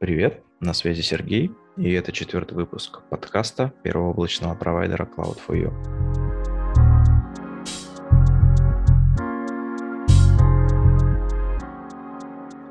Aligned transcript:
Привет, 0.00 0.42
на 0.60 0.72
связи 0.72 1.02
Сергей, 1.02 1.50
и 1.76 1.92
это 1.92 2.10
четвертый 2.10 2.54
выпуск 2.54 3.02
подкаста 3.10 3.74
первого 3.82 4.12
облачного 4.12 4.54
провайдера 4.54 5.04
Cloud4U. 5.04 5.70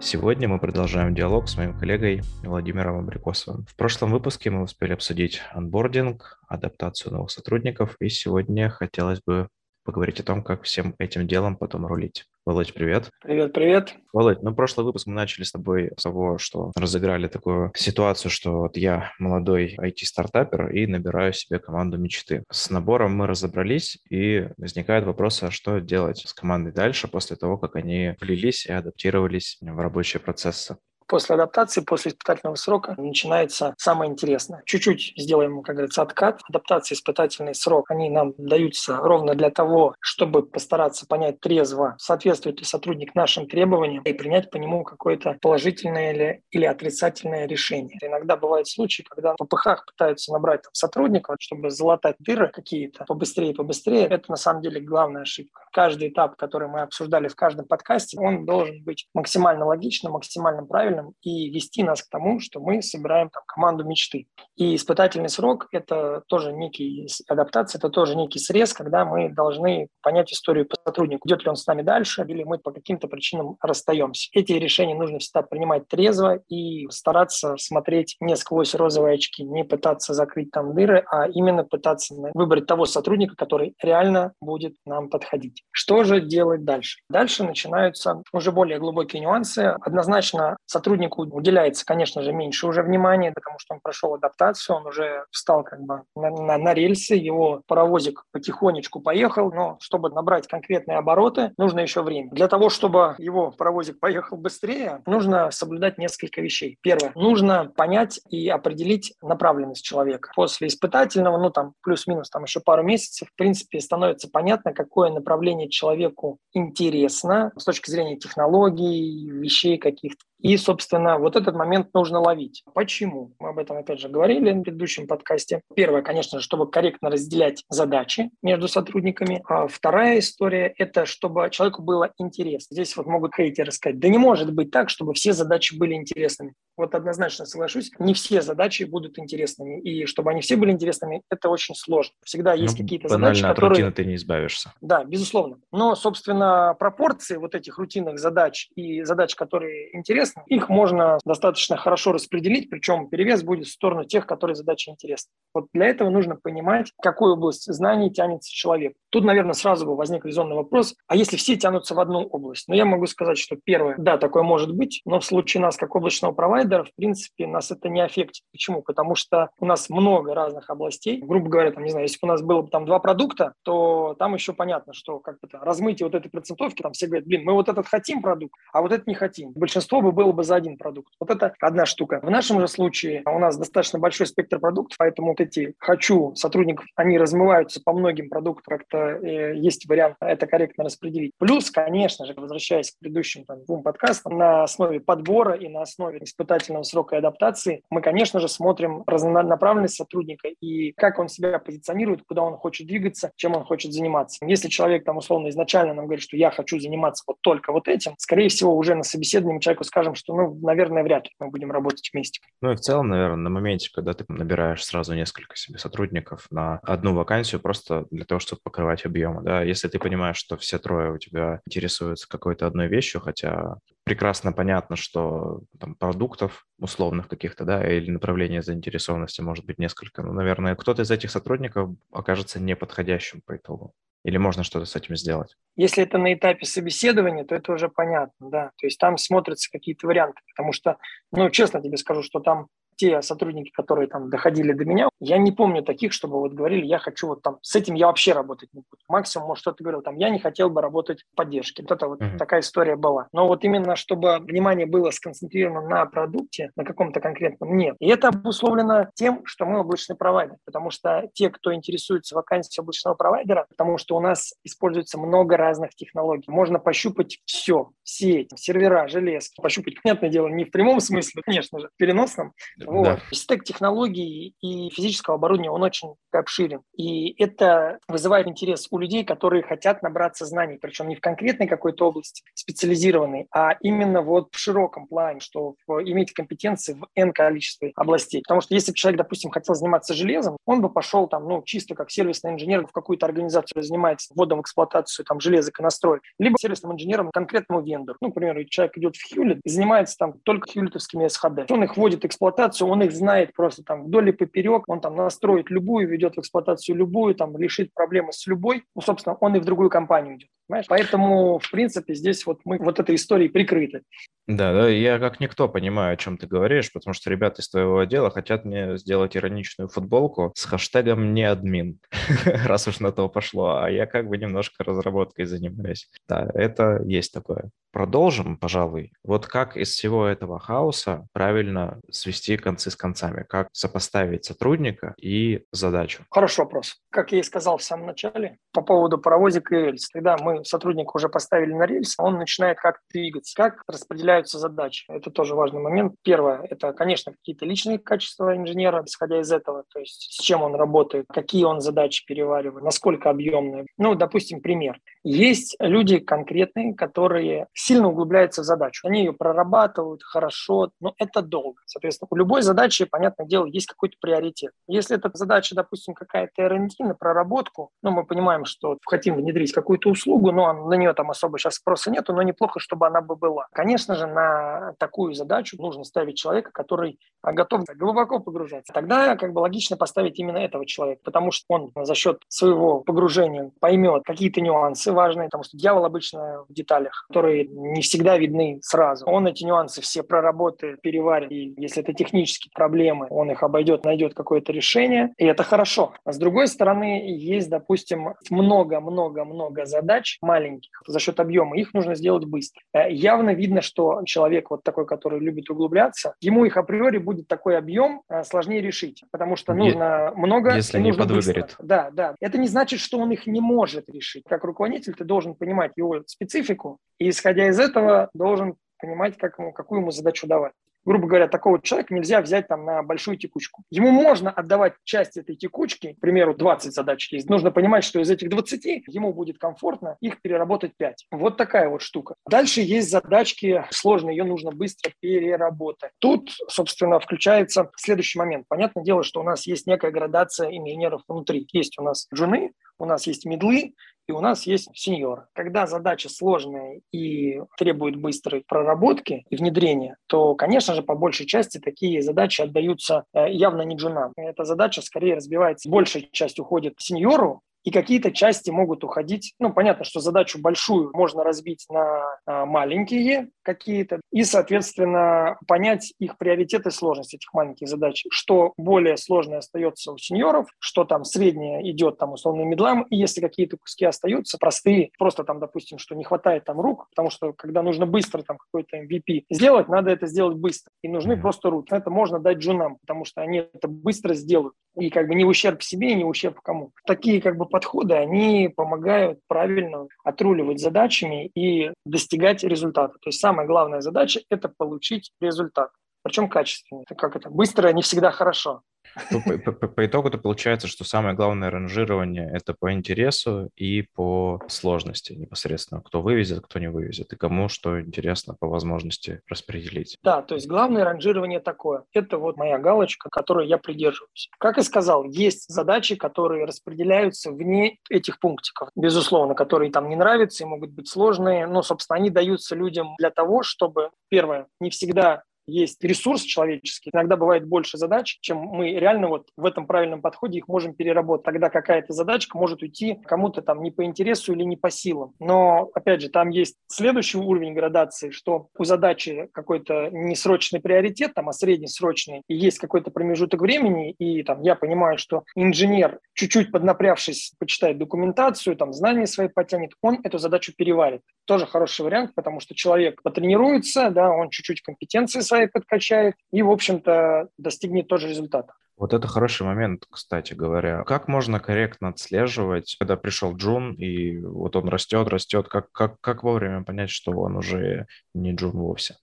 Сегодня 0.01 0.47
мы 0.47 0.57
продолжаем 0.57 1.13
диалог 1.13 1.47
с 1.49 1.55
моим 1.55 1.77
коллегой 1.77 2.23
Владимиром 2.41 2.97
Абрикосовым. 2.97 3.63
В 3.67 3.75
прошлом 3.75 4.09
выпуске 4.09 4.49
мы 4.49 4.63
успели 4.63 4.93
обсудить 4.93 5.43
анбординг, 5.51 6.39
адаптацию 6.47 7.13
новых 7.13 7.29
сотрудников, 7.29 7.95
и 7.99 8.09
сегодня 8.09 8.71
хотелось 8.71 9.21
бы 9.21 9.49
поговорить 9.89 10.19
о 10.19 10.23
том, 10.23 10.43
как 10.43 10.65
всем 10.65 10.93
этим 10.99 11.27
делом 11.27 11.55
потом 11.55 11.87
рулить. 11.87 12.25
Володь, 12.45 12.75
привет. 12.75 13.09
Привет, 13.23 13.53
привет. 13.53 13.95
Володь, 14.13 14.43
ну, 14.43 14.53
прошлый 14.53 14.85
выпуск 14.85 15.07
мы 15.07 15.15
начали 15.15 15.43
с 15.43 15.51
тобой 15.51 15.89
с 15.97 16.03
того, 16.03 16.37
что 16.37 16.71
разыграли 16.75 17.27
такую 17.27 17.71
ситуацию, 17.75 18.29
что 18.29 18.59
вот 18.59 18.77
я 18.77 19.11
молодой 19.17 19.75
IT-стартапер 19.79 20.69
и 20.69 20.85
набираю 20.85 21.33
себе 21.33 21.57
команду 21.57 21.97
мечты. 21.97 22.43
С 22.51 22.69
набором 22.69 23.15
мы 23.15 23.25
разобрались, 23.25 23.97
и 24.11 24.49
возникает 24.57 25.05
вопрос, 25.05 25.41
а 25.41 25.49
что 25.49 25.79
делать 25.79 26.19
с 26.19 26.33
командой 26.33 26.71
дальше 26.71 27.07
после 27.07 27.35
того, 27.35 27.57
как 27.57 27.75
они 27.75 28.13
влились 28.21 28.67
и 28.67 28.71
адаптировались 28.71 29.57
в 29.59 29.79
рабочие 29.79 30.19
процессы 30.19 30.77
после 31.09 31.35
адаптации, 31.35 31.81
после 31.81 32.11
испытательного 32.11 32.55
срока 32.55 32.93
начинается 32.97 33.73
самое 33.77 34.11
интересное. 34.11 34.61
Чуть-чуть 34.65 35.13
сделаем, 35.17 35.63
как 35.63 35.75
говорится, 35.75 36.03
откат. 36.03 36.41
Адаптация, 36.47 36.95
испытательный 36.95 37.55
срок, 37.55 37.89
они 37.89 38.09
нам 38.09 38.33
даются 38.37 38.95
ровно 38.97 39.33
для 39.33 39.49
того, 39.49 39.95
чтобы 39.99 40.45
постараться 40.45 41.07
понять 41.07 41.41
трезво, 41.41 41.95
соответствует 41.97 42.59
ли 42.59 42.65
сотрудник 42.65 43.15
нашим 43.15 43.47
требованиям 43.47 44.03
и 44.03 44.13
принять 44.13 44.51
по 44.51 44.57
нему 44.57 44.83
какое-то 44.83 45.37
положительное 45.41 46.13
или, 46.13 46.43
или 46.51 46.65
отрицательное 46.65 47.47
решение. 47.47 47.97
Иногда 48.01 48.37
бывают 48.37 48.67
случаи, 48.67 49.03
когда 49.09 49.33
в 49.33 49.45
ППХ 49.45 49.85
пытаются 49.87 50.31
набрать 50.31 50.61
там, 50.61 50.73
сотрудников, 50.73 51.37
чтобы 51.39 51.71
залатать 51.71 52.17
дыры 52.19 52.49
какие-то 52.49 53.05
побыстрее, 53.05 53.55
побыстрее. 53.55 54.05
Это 54.05 54.29
на 54.29 54.37
самом 54.37 54.61
деле 54.61 54.79
главная 54.79 55.23
ошибка. 55.23 55.61
Каждый 55.71 56.09
этап, 56.09 56.35
который 56.35 56.67
мы 56.67 56.81
обсуждали 56.81 57.27
в 57.27 57.35
каждом 57.35 57.65
подкасте, 57.65 58.19
он 58.19 58.45
должен 58.45 58.83
быть 58.83 59.07
максимально 59.15 59.65
логичным, 59.65 60.13
максимально 60.13 60.65
правильным, 60.65 60.98
правильным 60.99 61.13
и 61.21 61.49
вести 61.49 61.83
нас 61.83 62.03
к 62.03 62.09
тому, 62.09 62.39
что 62.39 62.59
мы 62.59 62.81
собираем 62.81 63.29
там 63.29 63.43
команду 63.47 63.83
мечты. 63.83 64.27
И 64.55 64.75
испытательный 64.75 65.29
срок– 65.29 65.67
это 65.71 66.23
тоже 66.27 66.51
некий 66.51 67.07
адаптация, 67.27 67.79
это 67.79 67.89
тоже 67.89 68.15
некий 68.15 68.39
срез, 68.39 68.73
когда 68.73 69.05
мы 69.05 69.29
должны 69.29 69.87
понять 70.01 70.31
историю 70.31 70.67
по 70.67 70.75
сотруднику, 70.85 71.27
идет 71.27 71.43
ли 71.43 71.49
он 71.49 71.55
с 71.55 71.65
нами 71.67 71.81
дальше, 71.81 72.25
или 72.27 72.43
мы 72.43 72.57
по 72.57 72.71
каким-то 72.71 73.07
причинам 73.07 73.57
расстаемся. 73.61 74.29
Эти 74.33 74.53
решения 74.53 74.95
нужно 74.95 75.19
всегда 75.19 75.41
принимать 75.41 75.87
трезво 75.87 76.39
и 76.49 76.87
стараться 76.89 77.55
смотреть 77.57 78.17
не 78.19 78.35
сквозь 78.35 78.75
розовые 78.75 79.15
очки, 79.15 79.43
не 79.43 79.63
пытаться 79.63 80.13
закрыть 80.13 80.51
там 80.51 80.73
дыры, 80.73 81.05
а 81.11 81.27
именно 81.27 81.63
пытаться 81.63 82.15
выбрать 82.33 82.65
того 82.65 82.85
сотрудника, 82.85 83.35
который 83.35 83.75
реально 83.81 84.33
будет 84.41 84.75
нам 84.85 85.09
подходить. 85.09 85.63
Что 85.71 86.03
же 86.03 86.21
делать 86.21 86.63
дальше? 86.63 86.99
Дальше 87.09 87.43
начинаются 87.43 88.21
уже 88.33 88.51
более 88.51 88.79
глубокие 88.79 89.21
нюансы. 89.21 89.59
Однозначно 89.81 90.57
сотрудник 90.65 90.88
сотруднику 90.89 91.21
уделяется, 91.21 91.85
конечно 91.85 92.23
же, 92.23 92.33
меньше 92.33 92.65
уже 92.65 92.81
внимания, 92.81 93.31
потому 93.31 93.59
что 93.59 93.75
он 93.75 93.79
прошел 93.79 94.15
адаптацию, 94.15 94.75
он 94.75 94.87
уже 94.87 95.25
встал 95.29 95.63
как 95.63 95.81
бы 95.81 96.01
на, 96.15 96.31
на, 96.31 96.57
на 96.57 96.73
рельсы, 96.73 97.13
его 97.13 97.61
паровозик 97.67 98.23
потихонечку 98.31 98.99
поехал, 98.99 99.51
но 99.51 99.77
чтобы 99.81 100.09
набрать 100.09 100.47
конкретные 100.47 100.97
обороты, 100.97 101.53
нужно 101.57 101.81
еще 101.81 102.01
время. 102.01 102.31
Для 102.31 102.47
того, 102.47 102.69
чтобы 102.69 103.13
его 103.19 103.51
паровозик 103.51 103.99
поехал 103.99 104.37
быстрее, 104.37 105.03
нужно 105.05 105.51
соблюдать 105.51 105.99
несколько 105.99 106.41
вещей. 106.41 106.79
Первое, 106.81 107.11
нужно 107.13 107.71
понять 107.75 108.19
и 108.31 108.49
определить 108.49 109.13
направленность 109.21 109.83
человека. 109.83 110.31
После 110.35 110.69
испытательного, 110.69 111.37
ну 111.37 111.51
там 111.51 111.73
плюс-минус 111.83 112.31
там 112.31 112.45
еще 112.45 112.61
пару 112.61 112.81
месяцев, 112.81 113.29
в 113.29 113.35
принципе, 113.35 113.79
становится 113.79 114.27
понятно, 114.27 114.73
какое 114.73 115.11
направление 115.11 115.69
человеку 115.69 116.39
интересно 116.53 117.51
с 117.55 117.63
точки 117.63 117.91
зрения 117.91 118.17
технологий, 118.17 119.29
вещей 119.29 119.77
каких-то. 119.77 120.25
И, 120.39 120.55
собственно, 120.57 121.17
вот 121.17 121.35
этот 121.35 121.55
момент 121.55 121.93
нужно 121.93 122.19
ловить. 122.19 122.63
Почему? 122.73 123.33
Мы 123.39 123.49
об 123.49 123.59
этом, 123.59 123.77
опять 123.77 123.99
же, 123.99 124.09
говорили 124.09 124.51
в 124.51 124.61
предыдущем 124.61 125.07
подкасте. 125.07 125.61
Первое, 125.75 126.01
конечно 126.01 126.39
чтобы 126.39 126.69
корректно 126.69 127.09
разделять 127.09 127.63
задачи 127.69 128.29
между 128.41 128.67
сотрудниками. 128.67 129.41
А 129.45 129.67
вторая 129.67 130.19
история– 130.19 130.73
это 130.77 131.05
чтобы 131.05 131.49
человеку 131.51 131.81
было 131.81 132.13
интересно. 132.17 132.73
Здесь 132.75 132.95
вот 132.95 133.07
могут 133.07 133.35
хейтеры 133.35 133.71
сказать, 133.71 133.99
да 133.99 134.07
не 134.07 134.17
может 134.17 134.53
быть 134.53 134.71
так, 134.71 134.89
чтобы 134.89 135.13
все 135.13 135.33
задачи 135.33 135.77
были 135.77 135.93
интересными. 135.93 136.53
Вот 136.79 136.95
однозначно 136.95 137.45
соглашусь, 137.45 137.91
не 137.99 138.13
все 138.13 138.41
задачи 138.41 138.83
будут 138.83 139.19
интересными. 139.19 139.81
И 139.81 140.05
чтобы 140.05 140.31
они 140.31 140.39
все 140.39 140.55
были 140.55 140.71
интересными, 140.71 141.23
это 141.29 141.49
очень 141.49 141.75
сложно. 141.75 142.13
Всегда 142.23 142.53
есть 142.53 142.79
ну, 142.79 142.85
какие-то 142.85 143.09
задачи, 143.09 143.43
от 143.43 143.49
которые... 143.49 143.69
рутины 143.71 143.91
ты 143.91 144.05
не 144.05 144.15
избавишься. 144.15 144.71
Да, 144.79 145.03
безусловно. 145.03 145.57
Но, 145.73 145.93
собственно, 145.95 146.73
пропорции 146.79 147.35
вот 147.35 147.53
этих 147.53 147.77
рутинных 147.77 148.17
задач 148.17 148.69
и 148.77 149.03
задач, 149.03 149.35
которые 149.35 149.93
интересны, 149.93 150.41
их 150.45 150.69
можно 150.69 151.17
достаточно 151.25 151.75
хорошо 151.75 152.13
распределить, 152.13 152.69
причем 152.69 153.09
перевес 153.09 153.43
будет 153.43 153.67
в 153.67 153.71
сторону 153.71 154.05
тех, 154.05 154.25
которые 154.25 154.55
задачи 154.55 154.89
интересны. 154.89 155.31
Вот 155.53 155.67
для 155.73 155.87
этого 155.87 156.09
нужно 156.09 156.37
понимать, 156.37 156.93
какую 157.01 157.33
область 157.33 157.65
знаний 157.65 158.09
тянется 158.09 158.53
человек. 158.53 158.93
Тут, 159.09 159.23
наверное, 159.23 159.53
сразу 159.53 159.85
бы 159.85 159.95
возник 159.95 160.25
резонный 160.25 160.55
вопрос, 160.55 160.95
а 161.07 161.15
если 161.15 161.35
все 161.35 161.55
тянутся 161.55 161.95
в 161.95 161.99
одну 161.99 162.19
область? 162.21 162.67
Но 162.67 162.73
ну, 162.73 162.77
я 162.77 162.85
могу 162.85 163.07
сказать, 163.07 163.37
что 163.37 163.55
первое, 163.55 163.95
да, 163.97 164.17
такое 164.17 164.43
может 164.43 164.73
быть, 164.75 165.01
но 165.05 165.19
в 165.19 165.25
случае 165.25 165.61
нас 165.61 165.77
как 165.77 165.95
облачного 165.95 166.31
провайдера, 166.31 166.83
в 166.83 166.93
принципе, 166.95 167.47
нас 167.47 167.71
это 167.71 167.89
не 167.89 168.01
аффектит. 168.01 168.43
Почему? 168.51 168.81
Потому 168.81 169.15
что 169.15 169.49
у 169.59 169.65
нас 169.65 169.89
много 169.89 170.35
разных 170.35 170.69
областей. 170.69 171.21
Грубо 171.21 171.49
говоря, 171.49 171.71
там, 171.71 171.83
не 171.83 171.89
знаю, 171.89 172.05
если 172.05 172.19
бы 172.21 172.27
у 172.27 172.31
нас 172.31 172.41
было 172.41 172.61
бы 172.61 172.69
там 172.69 172.85
два 172.85 172.99
продукта, 172.99 173.53
то 173.63 174.15
там 174.19 174.35
еще 174.35 174.53
понятно, 174.53 174.93
что 174.93 175.19
как 175.19 175.39
бы 175.41 175.49
размытие 175.51 176.07
вот 176.07 176.15
этой 176.15 176.29
процентовки, 176.29 176.81
там 176.81 176.93
все 176.93 177.07
говорят, 177.07 177.27
блин, 177.27 177.43
мы 177.45 177.53
вот 177.53 177.69
этот 177.69 177.87
хотим 177.87 178.21
продукт, 178.21 178.53
а 178.73 178.81
вот 178.81 178.91
этот 178.91 179.07
не 179.07 179.15
хотим. 179.15 179.51
Большинство 179.53 180.01
бы 180.01 180.11
было 180.11 180.31
бы 180.31 180.43
за 180.43 180.55
один 180.55 180.77
продукт. 180.77 181.13
Вот 181.19 181.31
это 181.31 181.53
одна 181.59 181.85
штука. 181.85 182.19
В 182.21 182.29
нашем 182.29 182.59
же 182.59 182.67
случае 182.67 183.23
у 183.25 183.39
нас 183.39 183.57
достаточно 183.57 183.97
большой 183.97 184.27
спектр 184.27 184.59
продуктов, 184.59 184.97
поэтому 184.99 185.29
вот 185.29 185.41
эти 185.41 185.73
«хочу» 185.79 186.35
сотрудников, 186.35 186.85
они 186.95 187.17
размываются 187.17 187.81
по 187.83 187.93
многим 187.93 188.29
продуктам, 188.29 188.77
как-то 188.77 188.98
э, 188.99 189.55
есть 189.55 189.87
вариант 189.87 190.15
это 190.19 190.47
корректно 190.47 190.83
распределить. 190.83 191.33
Плюс, 191.37 191.71
конечно 191.71 192.25
же, 192.25 192.33
возвращаясь 192.35 192.91
к 192.91 192.99
предыдущим 192.99 193.45
там, 193.45 193.63
двум 193.65 193.83
подкастам, 193.83 194.37
на 194.37 194.63
основе 194.63 194.99
подбора 194.99 195.55
и 195.55 195.67
на 195.67 195.81
основе 195.81 196.19
испытательного 196.21 196.83
срока 196.83 197.15
и 197.15 197.19
адаптации 197.19 197.83
мы, 197.89 198.01
конечно 198.01 198.39
же, 198.39 198.47
смотрим 198.47 199.03
разнонаправленность 199.05 199.95
сотрудника 199.95 200.49
и 200.61 200.91
как 200.93 201.19
он 201.19 201.27
себя 201.27 201.59
позиционирует, 201.59 202.23
куда 202.27 202.41
он 202.41 202.55
хочет 202.55 202.87
двигаться, 202.87 203.31
чем 203.35 203.55
он 203.55 203.63
хочет 203.63 203.93
заниматься. 203.93 204.45
Если 204.45 204.67
человек 204.67 205.03
там 205.05 205.17
условно 205.17 205.49
изначально 205.49 205.93
нам 205.93 206.05
говорит, 206.05 206.23
что 206.23 206.37
я 206.37 206.51
хочу 206.51 206.79
заниматься 206.79 207.23
вот 207.27 207.37
только 207.41 207.71
вот 207.71 207.87
этим, 207.87 208.13
скорее 208.17 208.49
всего, 208.49 208.75
уже 208.75 208.95
на 208.95 209.03
собеседовании 209.03 209.59
человеку 209.59 209.83
скажем, 209.83 210.15
что, 210.15 210.35
ну, 210.35 210.57
наверное, 210.61 211.03
вряд 211.03 211.25
ли 211.25 211.31
мы 211.39 211.49
будем 211.49 211.71
работать 211.71 212.09
вместе. 212.13 212.41
Ну 212.61 212.71
и 212.71 212.75
в 212.75 212.79
целом, 212.79 213.09
наверное, 213.09 213.37
на 213.37 213.49
моменте, 213.49 213.89
когда 213.93 214.13
ты 214.13 214.25
набираешь 214.27 214.83
сразу 214.83 215.13
несколько 215.13 215.55
себе 215.55 215.77
сотрудников 215.77 216.47
на 216.49 216.79
одну 216.83 217.13
вакансию, 217.13 217.61
просто 217.61 218.05
для 218.11 218.25
того, 218.25 218.39
чтобы 218.39 218.61
покрывать 218.63 218.88
объемы, 219.05 219.41
да, 219.43 219.63
если 219.63 219.87
ты 219.87 219.99
понимаешь, 219.99 220.37
что 220.37 220.57
все 220.57 220.79
трое 220.79 221.11
у 221.11 221.17
тебя 221.17 221.61
интересуются 221.65 222.27
какой-то 222.27 222.67
одной 222.67 222.87
вещью, 222.87 223.21
хотя 223.21 223.77
прекрасно 224.03 224.51
понятно, 224.51 224.95
что 224.95 225.61
там 225.79 225.95
продуктов 225.95 226.65
условных 226.79 227.27
каких-то, 227.27 227.65
да, 227.65 227.87
или 227.87 228.11
направления 228.11 228.61
заинтересованности 228.61 229.41
может 229.41 229.65
быть 229.65 229.79
несколько, 229.79 230.23
но, 230.23 230.33
наверное, 230.33 230.75
кто-то 230.75 231.03
из 231.03 231.11
этих 231.11 231.31
сотрудников 231.31 231.91
окажется 232.11 232.59
неподходящим 232.59 233.41
по 233.45 233.55
итогу. 233.55 233.93
Или 234.25 234.37
можно 234.37 234.63
что-то 234.63 234.85
с 234.85 234.95
этим 234.95 235.15
сделать? 235.15 235.55
Если 235.77 236.03
это 236.03 236.17
на 236.17 236.33
этапе 236.33 236.65
собеседования, 236.65 237.45
то 237.45 237.55
это 237.55 237.71
уже 237.71 237.87
понятно, 237.87 238.49
да. 238.49 238.71
То 238.77 238.87
есть 238.87 238.99
там 238.99 239.17
смотрятся 239.17 239.71
какие-то 239.71 240.07
варианты, 240.07 240.41
потому 240.53 240.73
что, 240.73 240.97
ну, 241.31 241.49
честно 241.49 241.81
тебе 241.81 241.95
скажу, 241.95 242.21
что 242.21 242.39
там 242.41 242.67
те 242.99 243.21
сотрудники, 243.21 243.71
которые 243.71 244.09
там 244.09 244.29
доходили 244.29 244.73
до 244.73 244.83
меня, 244.83 245.09
я 245.21 245.37
не 245.37 245.53
помню 245.53 245.83
таких, 245.83 246.11
чтобы 246.11 246.39
вот 246.39 246.51
говорили, 246.51 246.85
я 246.85 246.99
хочу 246.99 247.27
вот 247.27 247.41
там, 247.41 247.57
с 247.61 247.73
этим 247.75 247.93
я 247.93 248.07
вообще 248.07 248.33
работать 248.33 248.69
не 248.73 248.81
буду. 248.81 249.01
Максимум, 249.07 249.47
может, 249.47 249.61
кто-то 249.61 249.81
говорил, 249.81 250.01
там, 250.01 250.17
я 250.17 250.29
не 250.29 250.39
хотел 250.39 250.69
бы 250.69 250.81
работать 250.81 251.23
в 251.31 251.35
поддержке. 251.35 251.81
Вот 251.81 251.91
это 251.91 252.07
вот 252.07 252.21
uh-huh. 252.21 252.37
такая 252.37 252.59
история 252.59 252.97
была. 252.97 253.27
Но 253.31 253.47
вот 253.47 253.63
именно, 253.63 253.95
чтобы 253.95 254.37
внимание 254.39 254.85
было 254.85 255.11
сконцентрировано 255.11 255.87
на 255.87 256.05
продукте, 256.07 256.71
на 256.75 256.83
каком-то 256.83 257.21
конкретном, 257.21 257.77
нет. 257.77 257.95
И 257.99 258.07
это 258.09 258.27
обусловлено 258.27 259.07
тем, 259.15 259.45
что 259.45 259.65
мы 259.65 259.79
облачный 259.79 260.17
провайдер, 260.17 260.57
потому 260.65 260.89
что 260.89 261.29
те, 261.33 261.49
кто 261.49 261.73
интересуется 261.73 262.35
вакансией 262.35 262.83
облачного 262.83 263.15
провайдера, 263.15 263.65
потому 263.69 263.97
что 263.97 264.17
у 264.17 264.19
нас 264.19 264.53
используется 264.65 265.17
много 265.17 265.55
разных 265.55 265.95
технологий. 265.95 266.51
Можно 266.51 266.79
пощупать 266.79 267.39
все, 267.45 267.91
сеть, 268.03 268.49
сервера, 268.57 269.07
железки. 269.07 269.61
Пощупать, 269.61 270.01
понятное 270.03 270.29
дело, 270.29 270.49
не 270.49 270.65
в 270.65 270.71
прямом 270.71 270.99
смысле, 270.99 271.41
конечно 271.45 271.79
же, 271.79 271.87
в 271.87 271.97
переносном, 271.97 272.53
Вот. 272.89 273.03
Да. 273.05 273.19
Стек 273.31 273.63
технологий 273.63 274.55
и 274.61 274.89
физического 274.89 275.35
оборудования, 275.35 275.71
он 275.71 275.83
очень 275.83 276.15
обширен. 276.31 276.81
И 276.95 277.41
это 277.41 277.99
вызывает 278.07 278.47
интерес 278.47 278.87
у 278.91 278.97
людей, 278.97 279.23
которые 279.23 279.63
хотят 279.63 280.01
набраться 280.01 280.45
знаний, 280.45 280.77
причем 280.81 281.07
не 281.07 281.15
в 281.15 281.21
конкретной 281.21 281.67
какой-то 281.67 282.07
области 282.07 282.43
специализированной, 282.53 283.47
а 283.53 283.71
именно 283.81 284.21
вот 284.21 284.49
в 284.51 284.57
широком 284.57 285.07
плане, 285.07 285.39
что 285.39 285.75
иметь 285.87 286.33
компетенции 286.33 286.93
в 286.93 287.07
N 287.15 287.31
количестве 287.31 287.91
областей. 287.95 288.41
Потому 288.41 288.61
что 288.61 288.73
если 288.73 288.91
бы 288.91 288.95
человек, 288.95 289.19
допустим, 289.19 289.51
хотел 289.51 289.75
заниматься 289.75 290.13
железом, 290.13 290.57
он 290.65 290.81
бы 290.81 290.89
пошел 290.89 291.27
там, 291.27 291.47
ну, 291.47 291.61
чисто 291.63 291.95
как 291.95 292.11
сервисный 292.11 292.53
инженер 292.53 292.87
в 292.87 292.91
какую-то 292.91 293.25
организацию 293.25 293.83
занимается 293.83 294.33
вводом 294.33 294.59
в 294.59 294.61
эксплуатацию 294.61 295.25
там 295.25 295.39
железок 295.39 295.79
и 295.79 295.83
настроек, 295.83 296.23
либо 296.39 296.57
сервисным 296.59 296.93
инженером 296.93 297.29
конкретному 297.31 297.81
вендору. 297.81 298.17
Ну, 298.21 298.31
к 298.31 298.35
примеру, 298.35 298.63
человек 298.65 298.97
идет 298.97 299.15
в 299.15 299.33
Хьюлит 299.33 299.59
и 299.63 299.69
занимается 299.69 300.17
там 300.17 300.33
только 300.43 300.71
хьюлитовскими 300.71 301.27
СХД. 301.27 301.69
Он 301.71 301.83
их 301.83 301.97
вводит 301.97 302.23
в 302.23 302.25
эксплуатацию, 302.25 302.78
он 302.85 303.01
их 303.03 303.11
знает 303.11 303.53
просто 303.53 303.83
там 303.83 304.05
вдоль 304.05 304.29
и 304.29 304.31
поперек, 304.31 304.83
он 304.87 305.01
там 305.01 305.15
настроит 305.15 305.69
любую, 305.69 306.07
ведет 306.07 306.35
в 306.35 306.39
эксплуатацию 306.39 306.95
любую, 306.95 307.35
там 307.35 307.57
решит 307.57 307.93
проблемы 307.93 308.31
с 308.33 308.45
любой, 308.47 308.83
ну, 308.95 309.01
собственно, 309.01 309.35
он 309.35 309.55
и 309.55 309.59
в 309.59 309.65
другую 309.65 309.89
компанию 309.89 310.37
идет. 310.37 310.49
Понимаешь? 310.69 310.85
Поэтому, 310.87 311.57
в 311.57 311.71
принципе, 311.71 312.13
здесь 312.13 312.45
вот 312.45 312.59
мы 312.63 312.77
вот 312.77 312.99
этой 312.99 313.15
историей 313.15 313.49
прикрыты. 313.49 314.03
Да, 314.45 314.71
да, 314.71 314.87
я 314.87 315.17
как 315.17 315.39
никто 315.39 315.67
понимаю, 315.67 316.13
о 316.13 316.17
чем 316.17 316.37
ты 316.37 316.45
говоришь, 316.45 316.93
потому 316.93 317.15
что 317.15 317.31
ребята 317.31 317.63
из 317.63 317.69
твоего 317.69 317.97
отдела 317.97 318.29
хотят 318.29 318.65
мне 318.65 318.95
сделать 318.97 319.35
ироничную 319.35 319.89
футболку 319.89 320.53
с 320.55 320.65
хэштегом 320.65 321.33
«не 321.33 321.43
админ», 321.43 321.99
раз 322.65 322.87
уж 322.87 322.99
на 322.99 323.11
то 323.11 323.29
пошло, 323.29 323.77
а 323.77 323.89
я 323.89 324.05
как 324.05 324.27
бы 324.27 324.37
немножко 324.37 324.83
разработкой 324.83 325.45
занимаюсь. 325.45 326.07
Да, 326.27 326.47
это 326.53 327.01
есть 327.03 327.33
такое. 327.33 327.71
Продолжим, 327.91 328.57
пожалуй. 328.57 329.13
Вот 329.23 329.47
как 329.47 329.75
из 329.75 329.89
всего 329.89 330.27
этого 330.27 330.59
хаоса 330.59 331.25
правильно 331.33 331.99
свести 332.11 332.55
концы 332.57 332.91
с 332.91 332.95
концами? 332.95 333.45
Как 333.49 333.69
сопоставить 333.71 334.45
сотрудника 334.45 335.15
и 335.19 335.63
задачу? 335.71 336.23
Хороший 336.29 336.61
вопрос. 336.61 336.97
Как 337.09 337.31
я 337.31 337.39
и 337.39 337.43
сказал 337.43 337.77
в 337.77 337.83
самом 337.83 338.05
начале, 338.07 338.57
по 338.73 338.81
поводу 338.81 339.17
паровозика 339.17 339.75
и 339.75 339.81
рельс. 339.85 340.07
Когда 340.09 340.37
мы 340.37 340.58
сотрудника 340.63 341.11
уже 341.15 341.29
поставили 341.29 341.73
на 341.73 341.85
рельс, 341.85 342.15
он 342.17 342.37
начинает 342.37 342.79
как 342.79 342.99
двигаться, 343.11 343.53
как 343.55 343.83
распределяются 343.87 344.59
задачи. 344.59 345.05
Это 345.09 345.31
тоже 345.31 345.55
важный 345.55 345.81
момент. 345.81 346.15
Первое– 346.23 346.61
это, 346.69 346.93
конечно, 346.93 347.33
какие-то 347.33 347.65
личные 347.65 347.99
качества 347.99 348.55
инженера, 348.55 349.03
исходя 349.05 349.39
из 349.39 349.51
этого, 349.51 349.83
то 349.91 349.99
есть 349.99 350.31
с 350.31 350.43
чем 350.43 350.61
он 350.61 350.75
работает, 350.75 351.25
какие 351.31 351.63
он 351.63 351.81
задачи 351.81 352.25
переваривает, 352.25 352.83
насколько 352.83 353.29
объемные. 353.29 353.85
Ну, 353.97 354.15
допустим, 354.15 354.61
пример. 354.61 354.99
Есть 355.23 355.75
люди 355.79 356.19
конкретные, 356.19 356.93
которые 356.93 357.67
сильно 357.73 358.07
углубляются 358.07 358.61
в 358.61 358.65
задачу. 358.65 359.07
Они 359.07 359.19
ее 359.19 359.33
прорабатывают 359.33 360.23
хорошо, 360.23 360.91
но 360.99 361.13
это 361.17 361.41
долго. 361.41 361.81
Соответственно, 361.85 362.27
у 362.31 362.35
любой 362.35 362.61
задачи, 362.61 363.05
понятное 363.05 363.45
дело, 363.45 363.65
есть 363.65 363.87
какой-то 363.87 364.15
приоритет. 364.21 364.71
Если 364.87 365.17
эта 365.17 365.29
задача, 365.33 365.75
допустим, 365.75 366.13
какая-то 366.13 366.61
R&D 366.61 367.03
на 367.03 367.15
проработку, 367.15 367.91
ну, 368.01 368.11
мы 368.11 368.25
понимаем, 368.25 368.65
что 368.65 368.97
хотим 369.05 369.35
внедрить 369.35 369.73
какую-то 369.73 370.09
услугу, 370.09 370.48
но 370.51 370.71
на 370.73 370.93
нее 370.95 371.13
там 371.13 371.31
особо 371.31 371.57
сейчас 371.57 371.75
спроса 371.75 372.11
нету, 372.11 372.33
но 372.33 372.41
неплохо, 372.41 372.79
чтобы 372.79 373.07
она 373.07 373.21
бы 373.21 373.35
была. 373.35 373.67
Конечно 373.73 374.15
же, 374.15 374.27
на 374.27 374.93
такую 374.97 375.33
задачу 375.33 375.77
нужно 375.79 376.03
ставить 376.03 376.37
человека, 376.37 376.71
который 376.71 377.19
готов 377.43 377.83
глубоко 377.95 378.39
погружаться. 378.39 378.93
Тогда 378.93 379.35
как 379.35 379.53
бы 379.53 379.59
логично 379.59 379.97
поставить 379.97 380.39
именно 380.39 380.57
этого 380.57 380.85
человека, 380.85 381.21
потому 381.23 381.51
что 381.51 381.65
он 381.69 381.91
за 381.95 382.15
счет 382.15 382.41
своего 382.47 383.01
погружения 383.01 383.71
поймет 383.79 384.23
какие-то 384.25 384.61
нюансы 384.61 385.11
важные, 385.11 385.45
потому 385.45 385.63
что 385.63 385.77
дьявол 385.77 386.05
обычно 386.05 386.65
в 386.67 386.73
деталях, 386.73 387.25
которые 387.27 387.65
не 387.67 388.01
всегда 388.01 388.37
видны 388.37 388.79
сразу. 388.81 389.25
Он 389.25 389.47
эти 389.47 389.63
нюансы 389.63 390.01
все 390.01 390.23
проработает, 390.23 391.01
переварит, 391.01 391.51
и 391.51 391.73
если 391.77 392.03
это 392.03 392.13
технические 392.13 392.71
проблемы, 392.73 393.27
он 393.29 393.51
их 393.51 393.63
обойдет, 393.63 394.05
найдет 394.05 394.33
какое-то 394.33 394.71
решение, 394.71 395.33
и 395.37 395.45
это 395.45 395.63
хорошо. 395.63 396.13
А 396.25 396.33
с 396.33 396.37
другой 396.37 396.67
стороны, 396.67 397.23
есть, 397.27 397.69
допустим, 397.69 398.35
много-много-много 398.49 399.85
задач 399.85 400.38
маленьких 400.41 400.91
за 401.07 401.19
счет 401.19 401.39
объема, 401.39 401.77
их 401.77 401.93
нужно 401.93 402.15
сделать 402.15 402.45
быстро. 402.45 402.81
Э, 402.93 403.11
явно 403.11 403.53
видно, 403.53 403.81
что 403.81 404.21
человек 404.25 404.69
вот 404.69 404.83
такой, 404.83 405.05
который 405.05 405.39
любит 405.39 405.69
углубляться, 405.69 406.35
ему 406.41 406.65
их 406.65 406.77
априори 406.77 407.17
будет 407.17 407.47
такой 407.47 407.77
объем 407.77 408.21
э, 408.29 408.43
сложнее 408.43 408.81
решить, 408.81 409.23
потому 409.31 409.55
что 409.55 409.73
нужно 409.73 410.31
е- 410.33 410.37
много, 410.37 410.75
если 410.75 410.99
не 410.99 411.07
нужно 411.07 411.23
подвыгорит. 411.23 411.65
Быстро. 411.65 411.85
Да, 411.85 412.09
да. 412.11 412.35
Это 412.39 412.57
не 412.57 412.67
значит, 412.67 412.99
что 412.99 413.19
он 413.19 413.31
их 413.31 413.47
не 413.47 413.61
может 413.61 414.09
решить. 414.09 414.43
Как 414.47 414.63
руководитель 414.63 415.13
ты 415.13 415.23
должен 415.23 415.55
понимать 415.55 415.91
его 415.95 416.23
специфику 416.25 416.99
и, 417.17 417.29
исходя 417.29 417.67
из 417.67 417.79
этого, 417.79 418.29
должен 418.33 418.75
понимать, 418.99 419.37
как 419.37 419.57
ему, 419.59 419.71
какую 419.71 420.01
ему 420.01 420.11
задачу 420.11 420.47
давать 420.47 420.73
грубо 421.09 421.25
говоря, 421.25 421.47
такого 421.47 421.81
человека 421.81 422.13
нельзя 422.13 422.39
взять 422.39 422.67
там 422.67 422.85
на 422.85 423.01
большую 423.01 423.35
текучку. 423.35 423.81
Ему 423.89 424.11
можно 424.11 424.51
отдавать 424.51 424.93
часть 425.03 425.37
этой 425.37 425.55
текучки, 425.55 426.13
к 426.13 426.19
примеру, 426.19 426.53
20 426.53 426.93
задач 426.93 427.33
есть. 427.33 427.49
Нужно 427.49 427.71
понимать, 427.71 428.03
что 428.03 428.19
из 428.19 428.29
этих 428.29 428.47
20 428.49 429.05
ему 429.07 429.33
будет 429.33 429.57
комфортно 429.57 430.17
их 430.21 430.39
переработать 430.39 430.95
5. 430.97 431.25
Вот 431.31 431.57
такая 431.57 431.89
вот 431.89 432.03
штука. 432.03 432.35
Дальше 432.47 432.81
есть 432.81 433.09
задачки 433.09 433.83
сложные, 433.89 434.37
ее 434.37 434.43
нужно 434.43 434.69
быстро 434.69 435.11
переработать. 435.19 436.11
Тут, 436.19 436.51
собственно, 436.67 437.19
включается 437.19 437.89
следующий 437.95 438.37
момент. 438.37 438.65
Понятное 438.67 439.03
дело, 439.03 439.23
что 439.23 439.39
у 439.39 439.43
нас 439.43 439.65
есть 439.65 439.87
некая 439.87 440.11
градация 440.11 440.69
инженеров 440.69 441.23
внутри. 441.27 441.67
Есть 441.73 441.97
у 441.97 442.03
нас 442.03 442.27
джуны, 442.31 442.73
у 442.99 443.05
нас 443.05 443.25
есть 443.25 443.45
медлы, 443.45 443.93
и 444.27 444.31
у 444.31 444.41
нас 444.41 444.67
есть 444.67 444.89
сеньор. 444.93 445.47
Когда 445.53 445.87
задача 445.87 446.29
сложная 446.29 447.01
и 447.11 447.61
требует 447.77 448.15
быстрой 448.15 448.63
проработки 448.67 449.43
и 449.49 449.55
внедрения, 449.55 450.17
то, 450.27 450.53
конечно 450.53 450.93
же, 450.93 451.01
по 451.01 451.15
большей 451.15 451.47
части 451.47 451.79
такие 451.79 452.21
задачи 452.21 452.61
отдаются 452.61 453.23
э, 453.33 453.51
явно 453.51 453.81
не 453.81 453.95
джунам. 453.95 454.33
Эта 454.35 454.65
задача 454.65 455.01
скорее 455.01 455.35
разбивается, 455.35 455.89
большая 455.89 456.27
часть 456.31 456.59
уходит 456.59 456.93
сеньору, 456.99 457.63
и 457.89 457.91
какие-то 457.91 458.31
части 458.31 458.69
могут 458.69 459.03
уходить. 459.03 459.55
Ну, 459.57 459.73
понятно, 459.73 460.05
что 460.05 460.19
задачу 460.19 460.61
большую 460.61 461.09
можно 461.15 461.43
разбить 461.43 461.87
на 461.89 462.37
а, 462.45 462.67
маленькие 462.67 463.49
какие-то 463.63 464.21
и, 464.31 464.43
соответственно, 464.43 465.57
понять 465.67 466.13
их 466.19 466.37
приоритеты 466.37 466.89
и 466.89 466.91
сложность 466.91 467.33
этих 467.33 467.51
маленьких 467.51 467.87
задач. 467.87 468.25
Что 468.29 468.73
более 468.77 469.17
сложное 469.17 469.57
остается 469.57 470.11
у 470.11 470.19
сеньоров, 470.19 470.67
что 470.77 471.03
там 471.03 471.23
среднее 471.23 471.89
идет 471.89 472.19
там 472.19 472.33
условно 472.33 472.61
медлам, 472.61 473.07
и 473.09 473.15
если 473.15 473.41
какие-то 473.41 473.77
куски 473.77 474.05
остаются, 474.05 474.59
простые, 474.59 475.09
просто 475.17 475.43
там, 475.43 475.59
допустим, 475.59 475.97
что 475.97 476.13
не 476.13 476.23
хватает 476.23 476.65
там 476.65 476.79
рук, 476.79 477.07
потому 477.09 477.31
что 477.31 477.53
когда 477.53 477.81
нужно 477.81 478.05
быстро 478.05 478.43
там 478.43 478.57
какой-то 478.57 478.97
MVP 478.97 479.45
сделать, 479.49 479.87
надо 479.87 480.11
это 480.11 480.27
сделать 480.27 480.57
быстро, 480.57 480.91
и 481.01 481.07
нужны 481.07 481.41
просто 481.41 481.71
руки. 481.71 481.91
Это 481.91 482.11
можно 482.11 482.39
дать 482.39 482.57
джунам, 482.57 482.97
потому 483.01 483.25
что 483.25 483.41
они 483.41 483.67
это 483.73 483.87
быстро 483.87 484.35
сделают, 484.35 484.75
и 484.95 485.09
как 485.09 485.27
бы 485.27 485.33
не 485.33 485.43
в 485.43 485.47
ущерб 485.47 485.81
себе, 485.81 486.13
не 486.13 486.23
в 486.23 486.27
ущерб 486.27 486.59
кому. 486.61 486.91
Такие 487.07 487.41
как 487.41 487.57
бы 487.57 487.65
подходы, 487.79 488.13
они 488.13 488.69
помогают 488.75 489.39
правильно 489.47 490.07
отруливать 490.23 490.79
задачами 490.79 491.47
и 491.55 491.91
достигать 492.05 492.63
результата. 492.63 493.13
То 493.13 493.29
есть 493.29 493.39
самая 493.39 493.65
главная 493.65 494.01
задача– 494.01 494.41
это 494.49 494.67
получить 494.67 495.31
результат. 495.39 495.91
Причем 496.29 496.47
качественный. 496.47 497.01
Это 497.07 497.15
как 497.15 497.35
это? 497.35 497.49
Быстро 497.49 497.91
не 497.91 498.03
всегда 498.03 498.29
хорошо. 498.29 498.83
По, 499.31 499.71
по, 499.71 499.87
по 499.87 500.05
итогу-то 500.05 500.37
получается, 500.37 500.87
что 500.87 501.03
самое 501.03 501.35
главное 501.35 501.71
ранжирование– 501.71 502.47
это 502.53 502.75
по 502.77 502.93
интересу 502.93 503.71
и 503.75 504.03
по 504.13 504.61
сложности 504.67 505.33
непосредственно. 505.33 506.01
Кто 506.01 506.21
вывезет, 506.21 506.63
кто 506.63 506.77
не 506.77 506.91
вывезет, 506.91 507.33
и 507.33 507.35
кому 507.35 507.67
что 507.67 507.99
интересно 507.99 508.55
по 508.59 508.67
возможности 508.67 509.41
распределить. 509.49 510.17
Да, 510.21 510.43
то 510.43 510.53
есть 510.53 510.67
главное 510.67 511.03
ранжирование 511.03 511.59
такое. 511.59 512.03
Это 512.13 512.37
вот 512.37 512.57
моя 512.57 512.77
галочка, 512.77 513.31
которой 513.31 513.67
я 513.67 513.79
придерживаюсь. 513.79 514.49
Как 514.59 514.77
и 514.77 514.83
сказал, 514.83 515.23
есть 515.23 515.65
задачи, 515.67 516.13
которые 516.13 516.65
распределяются 516.65 517.51
вне 517.51 517.97
этих 518.11 518.39
пунктиков, 518.39 518.89
безусловно, 518.95 519.55
которые 519.55 519.91
там 519.91 520.07
не 520.09 520.15
нравятся 520.15 520.63
и 520.63 520.67
могут 520.67 520.91
быть 520.91 521.07
сложные. 521.07 521.65
Но, 521.65 521.81
собственно, 521.81 522.17
они 522.17 522.29
даются 522.29 522.75
людям 522.75 523.15
для 523.17 523.31
того, 523.31 523.63
чтобы, 523.63 524.11
первое, 524.29 524.67
не 524.79 524.91
всегда 524.91 525.41
есть 525.69 526.03
ресурс 526.03 526.41
человеческий, 526.41 527.11
иногда 527.13 527.35
бывает 527.35 527.67
больше 527.67 527.97
задач, 527.97 528.37
чем 528.41 528.57
мы 528.57 528.91
реально 528.91 529.27
вот 529.27 529.47
в 529.55 529.65
этом 529.65 529.87
правильном 529.87 530.21
подходе 530.21 530.59
их 530.59 530.67
можем 530.67 530.93
переработать. 530.93 531.45
Тогда 531.45 531.69
какая-то 531.69 532.13
задачка 532.13 532.57
может 532.57 532.81
уйти 532.81 533.19
кому-то 533.25 533.61
там 533.61 533.81
не 533.81 533.91
по 533.91 534.03
интересу 534.03 534.53
или 534.53 534.63
не 534.63 534.77
по 534.77 534.89
силам. 534.89 535.33
Но, 535.39 535.89
опять 535.93 536.21
же, 536.21 536.29
там 536.29 536.49
есть 536.49 536.75
следующий 536.87 537.37
уровень 537.37 537.73
градации, 537.73 538.31
что 538.31 538.67
у 538.77 538.83
задачи 538.83 539.49
какой-то 539.53 540.09
не 540.11 540.35
срочный 540.35 540.79
приоритет, 540.79 541.33
там, 541.33 541.49
а 541.49 541.53
среднесрочный, 541.53 542.43
и 542.47 542.55
есть 542.55 542.79
какой-то 542.79 543.11
промежуток 543.11 543.61
времени, 543.61 544.11
и 544.11 544.43
там 544.43 544.61
я 544.61 544.75
понимаю, 544.75 545.17
что 545.17 545.43
инженер, 545.55 546.19
чуть-чуть 546.33 546.71
поднапрявшись, 546.71 547.53
почитает 547.59 547.97
документацию, 547.97 548.75
там, 548.75 548.93
знания 548.93 549.27
свои 549.27 549.47
потянет, 549.47 549.91
он 550.01 550.19
эту 550.23 550.37
задачу 550.37 550.73
переварит. 550.75 551.21
Тоже 551.45 551.65
хороший 551.65 552.05
вариант, 552.05 552.35
потому 552.35 552.59
что 552.59 552.75
человек 552.75 553.21
потренируется, 553.23 554.09
да, 554.09 554.29
он 554.29 554.49
чуть-чуть 554.49 554.81
компетенции 554.81 555.41
свои 555.41 555.58
подкачает 555.67 556.35
и, 556.51 556.61
в 556.61 556.71
общем-то, 556.71 557.49
достигнет 557.57 558.07
тоже 558.07 558.29
результата. 558.29 558.73
Вот 558.97 559.13
это 559.13 559.29
хороший 559.29 559.65
момент, 559.65 560.03
кстати 560.11 560.53
говоря. 560.53 561.03
Как 561.05 561.29
можно 561.29 561.61
корректно 561.61 562.09
отслеживать, 562.09 562.97
когда 562.99 563.15
пришел 563.15 563.55
Джун, 563.55 563.93
и 563.93 564.37
вот 564.39 564.75
он 564.75 564.89
растет, 564.89 565.27
растет, 565.29 565.69
как, 565.69 565.89
как, 565.93 566.19
как 566.19 566.43
вовремя 566.43 566.83
понять, 566.83 567.09
что 567.09 567.31
он 567.31 567.55
уже 567.55 568.07
не 568.33 568.53
Джун 568.53 568.71
вовсе? 568.71 569.15